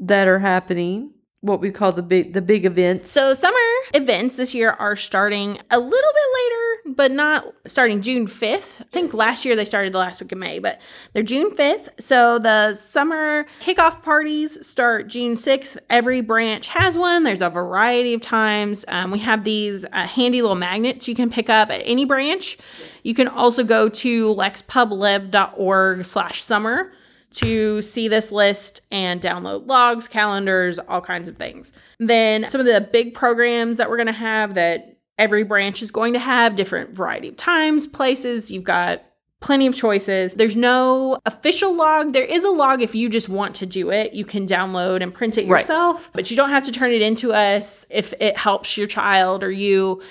that 0.00 0.26
are 0.26 0.40
happening 0.40 1.12
what 1.42 1.60
we 1.60 1.70
call 1.70 1.92
the 1.92 2.02
big 2.02 2.34
the 2.34 2.42
big 2.42 2.66
events. 2.66 3.10
So 3.10 3.32
summer 3.32 3.56
events 3.94 4.36
this 4.36 4.54
year 4.54 4.70
are 4.70 4.94
starting 4.94 5.58
a 5.70 5.78
little 5.78 5.90
bit 5.90 6.84
later, 6.84 6.94
but 6.96 7.10
not 7.10 7.54
starting 7.66 8.02
June 8.02 8.26
5th. 8.26 8.82
I 8.82 8.84
think 8.84 9.14
last 9.14 9.44
year 9.44 9.56
they 9.56 9.64
started 9.64 9.94
the 9.94 9.98
last 9.98 10.20
week 10.20 10.32
of 10.32 10.38
May, 10.38 10.58
but 10.58 10.80
they're 11.12 11.22
June 11.22 11.50
5th. 11.50 11.88
So 11.98 12.38
the 12.38 12.74
summer 12.74 13.46
kickoff 13.60 14.02
parties 14.02 14.64
start 14.66 15.08
June 15.08 15.34
6th. 15.34 15.78
Every 15.88 16.20
branch 16.20 16.68
has 16.68 16.98
one. 16.98 17.22
There's 17.22 17.42
a 17.42 17.48
variety 17.48 18.12
of 18.14 18.20
times. 18.20 18.84
Um, 18.88 19.10
we 19.10 19.20
have 19.20 19.44
these 19.44 19.86
uh, 19.86 20.06
handy 20.06 20.42
little 20.42 20.56
magnets 20.56 21.08
you 21.08 21.14
can 21.14 21.30
pick 21.30 21.48
up 21.48 21.70
at 21.70 21.80
any 21.84 22.04
branch. 22.04 22.58
Yes. 22.58 23.00
You 23.02 23.14
can 23.14 23.28
also 23.28 23.64
go 23.64 23.88
to 23.88 24.34
lexpublib.org 24.34 26.04
slash 26.04 26.42
summer 26.42 26.92
to 27.32 27.80
see 27.82 28.08
this 28.08 28.32
list 28.32 28.80
and 28.90 29.20
download 29.20 29.66
logs, 29.66 30.08
calendars, 30.08 30.78
all 30.78 31.00
kinds 31.00 31.28
of 31.28 31.36
things. 31.36 31.72
Then 31.98 32.48
some 32.50 32.60
of 32.60 32.66
the 32.66 32.80
big 32.80 33.14
programs 33.14 33.76
that 33.76 33.88
we're 33.88 33.96
going 33.96 34.06
to 34.06 34.12
have 34.12 34.54
that 34.54 34.96
every 35.18 35.44
branch 35.44 35.82
is 35.82 35.90
going 35.90 36.14
to 36.14 36.18
have 36.18 36.56
different 36.56 36.90
variety 36.90 37.28
of 37.28 37.36
times, 37.36 37.86
places. 37.86 38.50
You've 38.50 38.64
got 38.64 39.02
plenty 39.40 39.66
of 39.66 39.74
choices. 39.74 40.34
There's 40.34 40.56
no 40.56 41.18
official 41.24 41.74
log. 41.74 42.12
There 42.12 42.24
is 42.24 42.44
a 42.44 42.50
log 42.50 42.82
if 42.82 42.94
you 42.94 43.08
just 43.08 43.28
want 43.28 43.54
to 43.56 43.66
do 43.66 43.90
it. 43.90 44.12
You 44.12 44.24
can 44.24 44.46
download 44.46 45.02
and 45.02 45.12
print 45.12 45.38
it 45.38 45.46
yourself, 45.46 46.06
right. 46.06 46.12
but 46.12 46.30
you 46.30 46.36
don't 46.36 46.50
have 46.50 46.64
to 46.66 46.72
turn 46.72 46.90
it 46.90 47.02
into 47.02 47.32
us 47.32 47.86
if 47.90 48.12
it 48.20 48.36
helps 48.36 48.76
your 48.76 48.86
child 48.86 49.42
or 49.42 49.50
you 49.50 50.02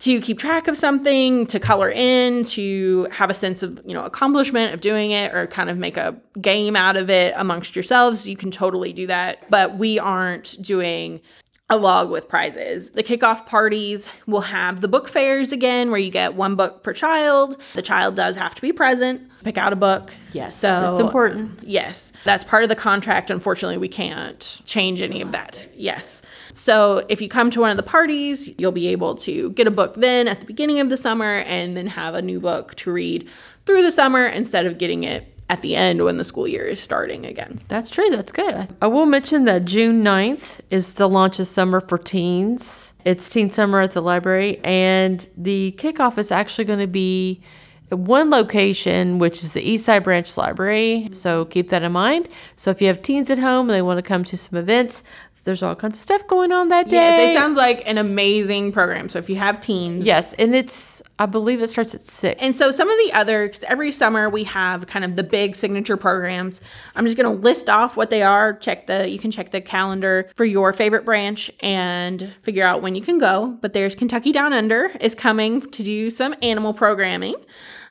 to 0.00 0.20
keep 0.20 0.38
track 0.38 0.66
of 0.66 0.76
something, 0.76 1.46
to 1.46 1.60
color 1.60 1.90
in, 1.90 2.42
to 2.44 3.06
have 3.10 3.30
a 3.30 3.34
sense 3.34 3.62
of, 3.62 3.80
you 3.84 3.94
know, 3.94 4.04
accomplishment 4.04 4.74
of 4.74 4.80
doing 4.80 5.10
it 5.10 5.34
or 5.34 5.46
kind 5.46 5.70
of 5.70 5.76
make 5.76 5.96
a 5.96 6.16
game 6.40 6.74
out 6.74 6.96
of 6.96 7.10
it 7.10 7.34
amongst 7.36 7.76
yourselves, 7.76 8.26
you 8.26 8.36
can 8.36 8.50
totally 8.50 8.92
do 8.92 9.06
that. 9.06 9.48
But 9.50 9.76
we 9.76 9.98
aren't 9.98 10.60
doing 10.60 11.20
a 11.68 11.76
log 11.76 12.10
with 12.10 12.28
prizes. 12.28 12.90
The 12.90 13.02
kickoff 13.02 13.46
parties 13.46 14.08
will 14.26 14.40
have 14.40 14.80
the 14.80 14.88
book 14.88 15.08
fairs 15.08 15.52
again, 15.52 15.90
where 15.90 16.00
you 16.00 16.10
get 16.10 16.34
one 16.34 16.56
book 16.56 16.82
per 16.82 16.92
child. 16.92 17.60
The 17.74 17.82
child 17.82 18.16
does 18.16 18.36
have 18.36 18.54
to 18.56 18.62
be 18.62 18.72
present, 18.72 19.22
pick 19.44 19.56
out 19.56 19.72
a 19.72 19.76
book. 19.76 20.12
Yes, 20.32 20.56
so 20.56 20.80
that's 20.80 20.98
important. 20.98 21.62
Yes, 21.62 22.12
that's 22.24 22.42
part 22.42 22.62
of 22.64 22.70
the 22.70 22.74
contract. 22.74 23.30
Unfortunately, 23.30 23.76
we 23.76 23.86
can't 23.86 24.62
change 24.64 25.00
any 25.00 25.20
of 25.20 25.30
that. 25.32 25.68
Yes. 25.76 26.22
So 26.52 27.04
if 27.08 27.20
you 27.20 27.28
come 27.28 27.50
to 27.50 27.60
one 27.60 27.70
of 27.70 27.76
the 27.76 27.82
parties, 27.82 28.52
you'll 28.58 28.72
be 28.72 28.88
able 28.88 29.14
to 29.16 29.50
get 29.50 29.66
a 29.66 29.70
book 29.70 29.94
then 29.94 30.28
at 30.28 30.40
the 30.40 30.46
beginning 30.46 30.80
of 30.80 30.90
the 30.90 30.96
summer 30.96 31.38
and 31.46 31.76
then 31.76 31.86
have 31.88 32.14
a 32.14 32.22
new 32.22 32.40
book 32.40 32.74
to 32.76 32.92
read 32.92 33.28
through 33.66 33.82
the 33.82 33.90
summer 33.90 34.26
instead 34.26 34.66
of 34.66 34.78
getting 34.78 35.04
it 35.04 35.34
at 35.50 35.62
the 35.62 35.74
end 35.74 36.04
when 36.04 36.16
the 36.16 36.22
school 36.22 36.46
year 36.46 36.64
is 36.64 36.80
starting 36.80 37.26
again. 37.26 37.60
That's 37.66 37.90
true. 37.90 38.08
That's 38.10 38.30
good. 38.30 38.68
I 38.80 38.86
will 38.86 39.04
mention 39.04 39.46
that 39.46 39.64
June 39.64 40.04
9th 40.04 40.60
is 40.70 40.94
the 40.94 41.08
launch 41.08 41.40
of 41.40 41.48
Summer 41.48 41.80
for 41.80 41.98
Teens. 41.98 42.94
It's 43.04 43.28
Teen 43.28 43.50
Summer 43.50 43.80
at 43.80 43.92
the 43.92 44.00
library, 44.00 44.60
and 44.62 45.28
the 45.36 45.74
kickoff 45.76 46.18
is 46.18 46.30
actually 46.30 46.66
going 46.66 46.78
to 46.78 46.86
be 46.86 47.42
one 47.88 48.30
location, 48.30 49.18
which 49.18 49.42
is 49.42 49.52
the 49.52 49.62
Eastside 49.62 50.04
Branch 50.04 50.36
Library. 50.36 51.08
So 51.12 51.44
keep 51.46 51.70
that 51.70 51.82
in 51.82 51.90
mind. 51.90 52.28
So 52.54 52.70
if 52.70 52.80
you 52.80 52.86
have 52.86 53.02
teens 53.02 53.30
at 53.30 53.38
home 53.38 53.68
and 53.68 53.74
they 53.74 53.82
want 53.82 53.98
to 53.98 54.02
come 54.02 54.22
to 54.24 54.36
some 54.36 54.56
events, 54.56 55.02
there's 55.44 55.62
all 55.62 55.74
kinds 55.74 55.96
of 55.96 56.02
stuff 56.02 56.26
going 56.26 56.52
on 56.52 56.68
that 56.68 56.88
day. 56.88 56.96
Yes, 56.96 57.30
it 57.30 57.38
sounds 57.38 57.56
like 57.56 57.86
an 57.86 57.98
amazing 57.98 58.72
program. 58.72 59.08
So 59.08 59.18
if 59.18 59.30
you 59.30 59.36
have 59.36 59.60
teens, 59.60 60.04
yes, 60.04 60.32
and 60.34 60.54
it's 60.54 61.02
I 61.18 61.26
believe 61.26 61.62
it 61.62 61.68
starts 61.68 61.94
at 61.94 62.06
six. 62.06 62.40
And 62.42 62.54
so 62.54 62.70
some 62.70 62.90
of 62.90 62.98
the 62.98 63.12
other 63.14 63.52
every 63.66 63.90
summer 63.90 64.28
we 64.28 64.44
have 64.44 64.86
kind 64.86 65.04
of 65.04 65.16
the 65.16 65.22
big 65.22 65.56
signature 65.56 65.96
programs. 65.96 66.60
I'm 66.94 67.04
just 67.04 67.16
going 67.16 67.34
to 67.34 67.42
list 67.42 67.68
off 67.68 67.96
what 67.96 68.10
they 68.10 68.22
are. 68.22 68.52
Check 68.54 68.86
the 68.86 69.08
you 69.08 69.18
can 69.18 69.30
check 69.30 69.50
the 69.50 69.60
calendar 69.60 70.30
for 70.34 70.44
your 70.44 70.72
favorite 70.72 71.04
branch 71.04 71.50
and 71.60 72.32
figure 72.42 72.64
out 72.64 72.82
when 72.82 72.94
you 72.94 73.02
can 73.02 73.18
go. 73.18 73.56
But 73.60 73.72
there's 73.72 73.94
Kentucky 73.94 74.32
Down 74.32 74.52
Under 74.52 74.86
is 75.00 75.14
coming 75.14 75.62
to 75.62 75.82
do 75.82 76.10
some 76.10 76.34
animal 76.42 76.74
programming. 76.74 77.34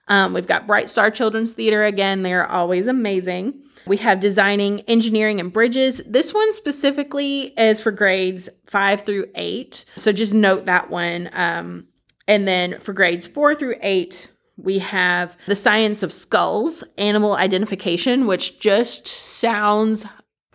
Um, 0.09 0.33
we've 0.33 0.47
got 0.47 0.67
Bright 0.67 0.89
Star 0.89 1.11
Children's 1.11 1.53
Theater 1.53 1.85
again. 1.85 2.23
They're 2.23 2.49
always 2.49 2.87
amazing. 2.87 3.61
We 3.85 3.97
have 3.97 4.19
designing, 4.19 4.81
engineering, 4.81 5.39
and 5.39 5.53
bridges. 5.53 6.01
This 6.05 6.33
one 6.33 6.51
specifically 6.53 7.53
is 7.57 7.79
for 7.79 7.91
grades 7.91 8.49
five 8.65 9.01
through 9.01 9.27
eight. 9.35 9.85
So 9.95 10.11
just 10.11 10.33
note 10.33 10.65
that 10.65 10.89
one. 10.89 11.29
Um, 11.33 11.87
and 12.27 12.47
then 12.47 12.79
for 12.79 12.93
grades 12.93 13.27
four 13.27 13.55
through 13.55 13.75
eight, 13.81 14.29
we 14.57 14.79
have 14.79 15.37
the 15.45 15.55
science 15.55 16.03
of 16.03 16.11
skulls, 16.11 16.83
animal 16.97 17.35
identification, 17.35 18.25
which 18.25 18.59
just 18.59 19.07
sounds 19.07 20.05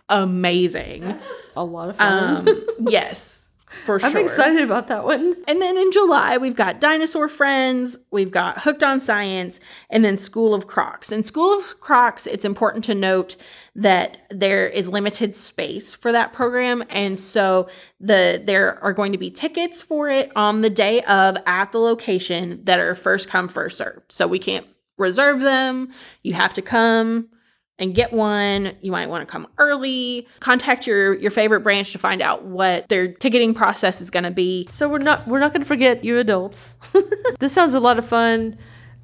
amazing. 0.09 1.15
a 1.55 1.63
lot 1.63 1.89
of 1.89 1.95
fun. 1.95 2.47
Um, 2.47 2.67
yes 2.89 3.44
for 3.85 3.99
sure. 3.99 4.09
I'm 4.09 4.17
excited 4.17 4.61
about 4.61 4.87
that 4.87 5.03
one. 5.03 5.35
And 5.47 5.61
then 5.61 5.77
in 5.77 5.91
July, 5.91 6.37
we've 6.37 6.55
got 6.55 6.79
Dinosaur 6.79 7.27
Friends, 7.27 7.97
we've 8.11 8.31
got 8.31 8.61
Hooked 8.61 8.83
on 8.83 8.99
Science, 8.99 9.59
and 9.89 10.03
then 10.03 10.17
School 10.17 10.53
of 10.53 10.67
Crocs. 10.67 11.11
In 11.11 11.23
School 11.23 11.57
of 11.57 11.79
Crocs, 11.79 12.27
it's 12.27 12.45
important 12.45 12.85
to 12.85 12.95
note 12.95 13.35
that 13.75 14.19
there 14.29 14.67
is 14.67 14.89
limited 14.89 15.35
space 15.35 15.93
for 15.93 16.11
that 16.11 16.31
program 16.31 16.83
and 16.89 17.19
so 17.19 17.67
the 17.99 18.41
there 18.45 18.81
are 18.81 18.93
going 18.93 19.11
to 19.11 19.17
be 19.17 19.29
tickets 19.29 19.81
for 19.81 20.09
it 20.09 20.31
on 20.35 20.61
the 20.61 20.69
day 20.69 21.01
of 21.01 21.37
at 21.45 21.71
the 21.71 21.77
location 21.77 22.63
that 22.63 22.79
are 22.79 22.95
first 22.95 23.27
come 23.27 23.47
first 23.49 23.77
served. 23.77 24.11
So 24.11 24.27
we 24.27 24.39
can't 24.39 24.65
reserve 24.97 25.41
them. 25.41 25.91
You 26.23 26.33
have 26.33 26.53
to 26.53 26.61
come 26.61 27.29
and 27.77 27.93
get 27.93 28.13
one. 28.13 28.73
You 28.81 28.91
might 28.91 29.09
want 29.09 29.27
to 29.27 29.31
come 29.31 29.47
early. 29.57 30.27
Contact 30.39 30.87
your 30.87 31.13
your 31.15 31.31
favorite 31.31 31.61
branch 31.61 31.91
to 31.91 31.97
find 31.97 32.21
out 32.21 32.43
what 32.43 32.87
their 32.89 33.11
ticketing 33.11 33.53
process 33.53 34.01
is 34.01 34.09
going 34.09 34.23
to 34.23 34.31
be. 34.31 34.69
So 34.71 34.87
we're 34.87 34.99
not 34.99 35.27
we're 35.27 35.39
not 35.39 35.51
going 35.51 35.61
to 35.61 35.67
forget 35.67 36.03
you 36.03 36.17
adults. 36.17 36.77
this 37.39 37.53
sounds 37.53 37.73
a 37.73 37.79
lot 37.79 37.99
of 37.99 38.05
fun 38.05 38.57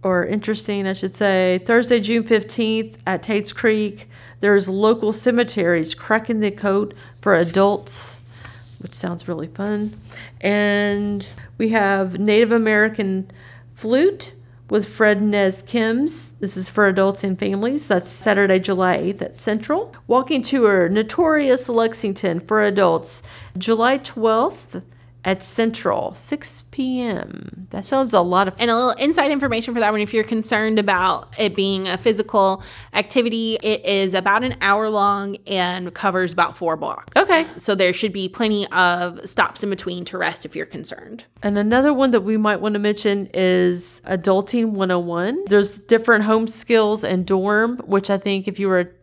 or 0.04 0.26
interesting, 0.26 0.88
I 0.88 0.94
should 0.94 1.16
say. 1.16 1.60
Thursday, 1.66 2.00
June 2.00 2.24
15th 2.24 2.96
at 3.06 3.22
Tate's 3.22 3.54
Creek, 3.54 4.10
there's 4.40 4.68
local 4.68 5.14
cemeteries 5.14 5.94
cracking 5.94 6.40
the 6.40 6.50
code 6.50 6.96
for 7.22 7.36
adults, 7.36 8.20
which 8.80 8.94
sounds 8.94 9.28
really 9.28 9.48
fun. 9.48 9.94
And 10.40 11.28
we 11.60 11.70
have 11.70 12.20
Native 12.20 12.52
American 12.52 13.30
flute 13.76 14.34
with 14.72 14.88
Fred 14.88 15.22
Nez 15.22 15.62
Kims. 15.64 16.40
This 16.40 16.56
is 16.56 16.70
for 16.70 16.88
adults 16.88 17.26
and 17.26 17.38
families. 17.38 17.90
That's 17.90 18.08
Saturday, 18.08 18.58
July 18.58 18.98
8th 19.00 19.22
at 19.22 19.36
Central. 19.36 19.94
Walking 20.08 20.42
tour, 20.42 20.88
Notorious 20.88 21.68
Lexington 21.68 22.40
for 22.40 22.64
adults, 22.64 23.22
July 23.58 23.98
12th 23.98 24.82
at 25.24 25.44
Central, 25.44 26.16
6 26.16 26.64
p.m. 26.72 27.68
That 27.70 27.86
sounds 27.86 28.14
a 28.14 28.22
lot 28.22 28.48
of 28.48 28.56
And 28.60 28.72
a 28.72 28.76
little 28.76 28.92
inside 28.92 29.32
information 29.32 29.74
for 29.74 29.80
that 29.80 29.92
one 29.92 30.02
if 30.02 30.14
you're 30.14 30.24
concerned 30.24 30.80
about 30.80 31.34
it 31.38 31.56
being 31.56 31.88
a 31.88 31.98
physical 31.98 32.64
activity, 32.94 33.58
it 33.62 33.86
is 33.86 34.14
about 34.14 34.44
an 34.44 34.56
hour 34.62 34.90
long 34.90 35.38
and 35.48 35.94
covers 35.94 36.34
about 36.34 36.58
four 36.58 36.76
blocks. 36.76 37.12
Okay. 37.16 37.46
So 37.58 37.76
there 37.76 37.94
should 37.94 38.14
be 38.14 38.30
plenty 38.30 38.68
of 38.72 39.28
stops 39.28 39.64
in 39.64 39.70
between 39.70 40.06
to 40.06 40.18
rest 40.18 40.46
if 40.46 40.56
you're 40.56 40.66
concerned. 40.66 41.26
And 41.44 41.58
another 41.58 41.94
one 41.94 42.12
that 42.12 42.22
we 42.22 42.38
might 42.38 42.58
want 42.58 42.74
to 42.74 42.80
mention 42.80 43.30
is 43.34 44.02
Adulting 44.06 44.72
101. 44.72 45.46
There's 45.48 45.78
different 45.78 46.24
home 46.24 46.48
skills 46.48 47.04
and 47.04 47.26
dorm, 47.26 47.78
which 47.86 48.10
I 48.10 48.18
think 48.18 48.48
if 48.48 48.60
you 48.60 48.68
were 48.68 48.96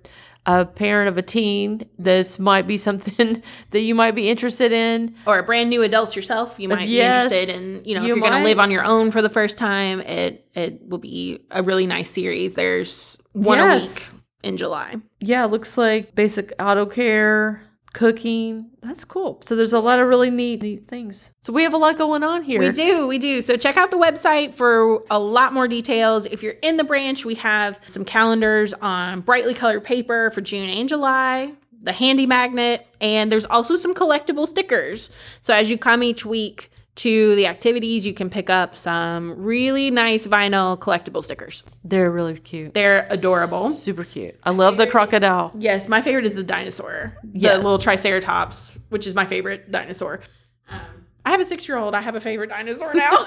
a 0.49 0.65
parent 0.65 1.09
of 1.11 1.19
a 1.19 1.23
teen, 1.23 1.83
this 1.99 2.39
might 2.39 2.67
be 2.67 2.79
something 2.79 3.43
that 3.71 3.81
you 3.81 3.95
might 3.95 4.13
be 4.13 4.31
interested 4.31 4.73
in. 4.73 5.15
Or 5.27 5.39
a 5.39 5.43
brand 5.43 5.69
new 5.69 5.83
adult 5.83 6.17
yourself, 6.17 6.59
you 6.59 6.71
might 6.71 6.89
yes, 6.89 7.29
be 7.29 7.37
interested 7.37 7.63
in, 7.63 7.85
you 7.85 7.95
know, 7.95 8.01
you 8.01 8.15
if 8.15 8.17
you're 8.17 8.31
going 8.31 8.43
to 8.43 8.49
live 8.49 8.59
on 8.59 8.71
your 8.71 8.83
own 8.83 9.11
for 9.11 9.21
the 9.21 9.29
first 9.29 9.59
time, 9.59 10.01
it 10.01 10.49
it 10.55 10.81
will 10.89 10.99
be 10.99 11.45
a 11.51 11.63
really 11.63 11.87
nice 11.87 12.09
series. 12.09 12.55
There's 12.55 13.19
one 13.33 13.59
yes. 13.59 14.09
a 14.09 14.11
week 14.11 14.23
in 14.43 14.57
July. 14.57 14.97
Yeah, 15.21 15.45
it 15.45 15.49
looks 15.49 15.77
like 15.77 16.15
basic 16.15 16.55
auto 16.59 16.87
care, 16.87 17.63
cooking. 17.99 18.71
That's 18.81 19.05
cool. 19.05 19.41
So 19.43 19.57
there's 19.57 19.73
a 19.73 19.81
lot 19.81 19.99
of 19.99 20.07
really 20.07 20.31
neat, 20.31 20.63
neat 20.63 20.87
things. 20.87 21.33
So 21.43 21.53
we 21.53 21.65
have 21.65 21.75
a 21.75 21.77
lot 21.77 21.99
going 21.99 22.23
on 22.23 22.45
here. 22.45 22.61
We 22.61 22.71
do, 22.71 23.09
we 23.09 23.19
do. 23.19 23.43
So 23.43 23.57
check 23.57 23.77
out 23.77 23.91
the 23.91 23.97
website 23.97 24.55
for 24.55 25.03
a 25.11 25.19
lot 25.19 25.53
more 25.53 25.67
details. 25.67 26.25
If 26.27 26.41
you're 26.41 26.55
in 26.63 26.77
the 26.77 26.85
branch, 26.85 27.25
we 27.25 27.35
have 27.35 27.81
some 27.89 28.05
calendars 28.05 28.73
on 28.75 29.23
brightly 29.23 29.53
colored 29.53 29.83
paper 29.83 30.31
for 30.31 30.41
June 30.41 30.69
and 30.69 30.89
July, 30.89 31.53
the 31.83 31.91
handy 31.91 32.25
magnet, 32.25 32.87
and 33.01 33.33
there's 33.33 33.45
also 33.45 33.75
some 33.75 33.95
collectible 33.95 34.47
stickers. 34.47 35.11
So 35.41 35.53
as 35.53 35.69
you 35.69 35.77
come 35.77 36.05
each 36.05 36.25
week, 36.25 36.71
to 36.99 37.35
the 37.37 37.47
activities, 37.47 38.05
you 38.07 38.13
can 38.13 38.29
pick 38.29 38.51
up 38.51 38.77
some 38.77 39.41
really 39.43 39.91
nice 39.91 40.27
vinyl 40.27 40.77
collectible 40.79 41.23
stickers. 41.23 41.63
They're 41.85 42.11
really 42.11 42.37
cute. 42.39 42.75
They're 42.75 43.07
adorable. 43.11 43.71
Super 43.71 44.05
cute. 44.05 44.37
I 44.43 44.51
love 44.51 44.77
the 44.79 44.87
crocodile. 44.87 45.53
Yes, 45.57 45.89
my 45.89 46.03
favorite 46.03 46.27
is 46.27 46.35
the 46.35 46.43
dinosaur, 46.43 47.17
Yes. 47.33 47.57
the 47.59 47.63
little 47.63 47.79
Triceratops, 47.79 48.79
which 48.89 49.07
is 49.07 49.15
my 49.15 49.27
favorite 49.27 49.71
dinosaur. 49.71 50.21
Um, 50.69 50.81
I 51.25 51.31
have 51.31 51.41
a 51.41 51.45
six 51.45 51.69
year 51.69 51.79
old. 51.79 51.95
I 51.95 52.01
have 52.01 52.17
a 52.17 52.21
favorite 52.21 52.49
dinosaur 52.51 52.93
now. 52.95 53.11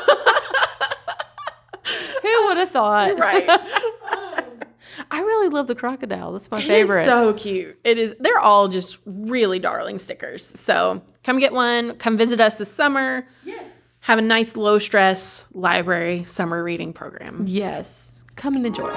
Who 2.21 2.45
would 2.47 2.57
have 2.57 2.71
thought? 2.71 3.17
right. 3.19 3.47
I 5.13 5.19
really 5.19 5.49
love 5.49 5.67
the 5.67 5.75
crocodile. 5.75 6.31
That's 6.31 6.49
my 6.49 6.59
favorite. 6.61 6.73
It 6.73 6.81
is 6.81 6.87
favorite. 6.87 7.05
so 7.05 7.33
cute. 7.33 7.79
It 7.83 7.97
is. 7.97 8.13
They're 8.19 8.39
all 8.39 8.67
just 8.69 8.97
really 9.05 9.59
darling 9.59 9.99
stickers. 9.99 10.45
So 10.59 11.01
come 11.23 11.37
get 11.39 11.51
one. 11.53 11.97
Come 11.97 12.17
visit 12.17 12.39
us 12.39 12.57
this 12.57 12.71
summer. 12.71 13.27
Yes. 13.43 13.91
Have 13.99 14.17
a 14.19 14.21
nice 14.23 14.55
low 14.57 14.79
stress 14.79 15.45
library 15.53 16.23
summer 16.23 16.63
reading 16.63 16.93
program. 16.93 17.43
yes. 17.47 18.23
Come 18.37 18.55
and 18.55 18.65
enjoy. 18.65 18.89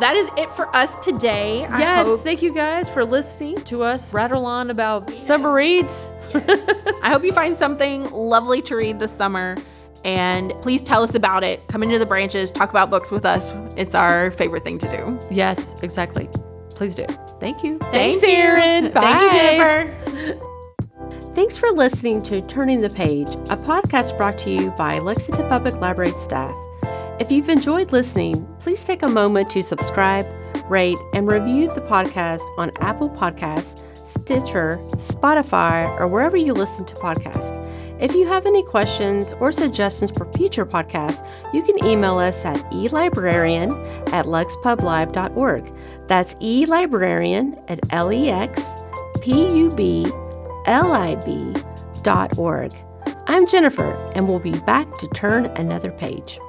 That 0.00 0.14
is 0.16 0.28
it 0.38 0.52
for 0.52 0.74
us 0.74 0.96
today. 1.04 1.64
I 1.66 1.78
yes. 1.80 2.06
hope- 2.06 2.20
Thank 2.20 2.40
you 2.42 2.52
guys 2.54 2.88
for 2.88 3.04
listening 3.04 3.56
to 3.64 3.82
us 3.82 4.14
rattle 4.14 4.46
on 4.46 4.70
about 4.70 5.10
summer 5.10 5.52
reads. 5.52 6.10
I 6.34 7.10
hope 7.10 7.24
you 7.24 7.32
find 7.32 7.54
something 7.54 8.10
lovely 8.10 8.62
to 8.62 8.76
read 8.76 8.98
this 8.98 9.12
summer. 9.12 9.56
And 10.04 10.52
please 10.62 10.82
tell 10.82 11.02
us 11.02 11.14
about 11.14 11.44
it. 11.44 11.66
Come 11.68 11.82
into 11.82 11.98
the 11.98 12.06
branches, 12.06 12.50
talk 12.50 12.70
about 12.70 12.90
books 12.90 13.10
with 13.10 13.24
us. 13.24 13.52
It's 13.76 13.94
our 13.94 14.30
favorite 14.32 14.64
thing 14.64 14.78
to 14.78 14.88
do. 14.96 15.18
yes, 15.30 15.80
exactly. 15.82 16.28
Please 16.70 16.94
do. 16.94 17.06
Thank 17.38 17.62
you. 17.62 17.78
Thank 17.78 18.20
Thanks, 18.20 18.22
you. 18.22 18.28
Erin. 18.28 18.92
Bye. 18.92 19.00
Thank 19.00 19.32
you, 19.32 19.38
Jennifer. 19.38 21.34
Thanks 21.34 21.56
for 21.56 21.70
listening 21.70 22.22
to 22.24 22.42
Turning 22.42 22.80
the 22.80 22.90
Page, 22.90 23.28
a 23.28 23.56
podcast 23.56 24.16
brought 24.18 24.36
to 24.38 24.50
you 24.50 24.70
by 24.72 24.98
Lexington 24.98 25.48
Public 25.48 25.74
Library 25.76 26.10
staff. 26.12 26.54
If 27.20 27.30
you've 27.30 27.48
enjoyed 27.48 27.92
listening, 27.92 28.46
please 28.60 28.82
take 28.84 29.02
a 29.02 29.08
moment 29.08 29.48
to 29.50 29.62
subscribe, 29.62 30.26
rate, 30.68 30.98
and 31.14 31.26
review 31.26 31.68
the 31.68 31.80
podcast 31.82 32.40
on 32.58 32.72
Apple 32.80 33.08
Podcasts, 33.10 33.80
Stitcher, 34.06 34.78
Spotify, 34.96 35.88
or 36.00 36.08
wherever 36.08 36.36
you 36.36 36.52
listen 36.52 36.84
to 36.86 36.94
podcasts. 36.96 37.58
If 38.02 38.14
you 38.16 38.26
have 38.26 38.46
any 38.46 38.64
questions 38.64 39.32
or 39.34 39.52
suggestions 39.52 40.10
for 40.10 40.26
future 40.32 40.66
podcasts, 40.66 41.24
you 41.54 41.62
can 41.62 41.84
email 41.84 42.18
us 42.18 42.44
at 42.44 42.56
elibrarian 42.72 43.70
at 44.12 44.26
lexpublib.org. 44.26 45.72
That's 46.08 46.34
elibrarian 46.34 47.62
at 47.68 47.78
L-E-X-P-U-B 47.92 48.52
L-I-B 50.66 51.54
dot 52.02 52.36
org. 52.36 52.72
I'm 53.28 53.46
Jennifer, 53.46 53.92
and 54.16 54.28
we'll 54.28 54.40
be 54.40 54.58
back 54.60 54.98
to 54.98 55.06
turn 55.14 55.46
another 55.46 55.92
page. 55.92 56.40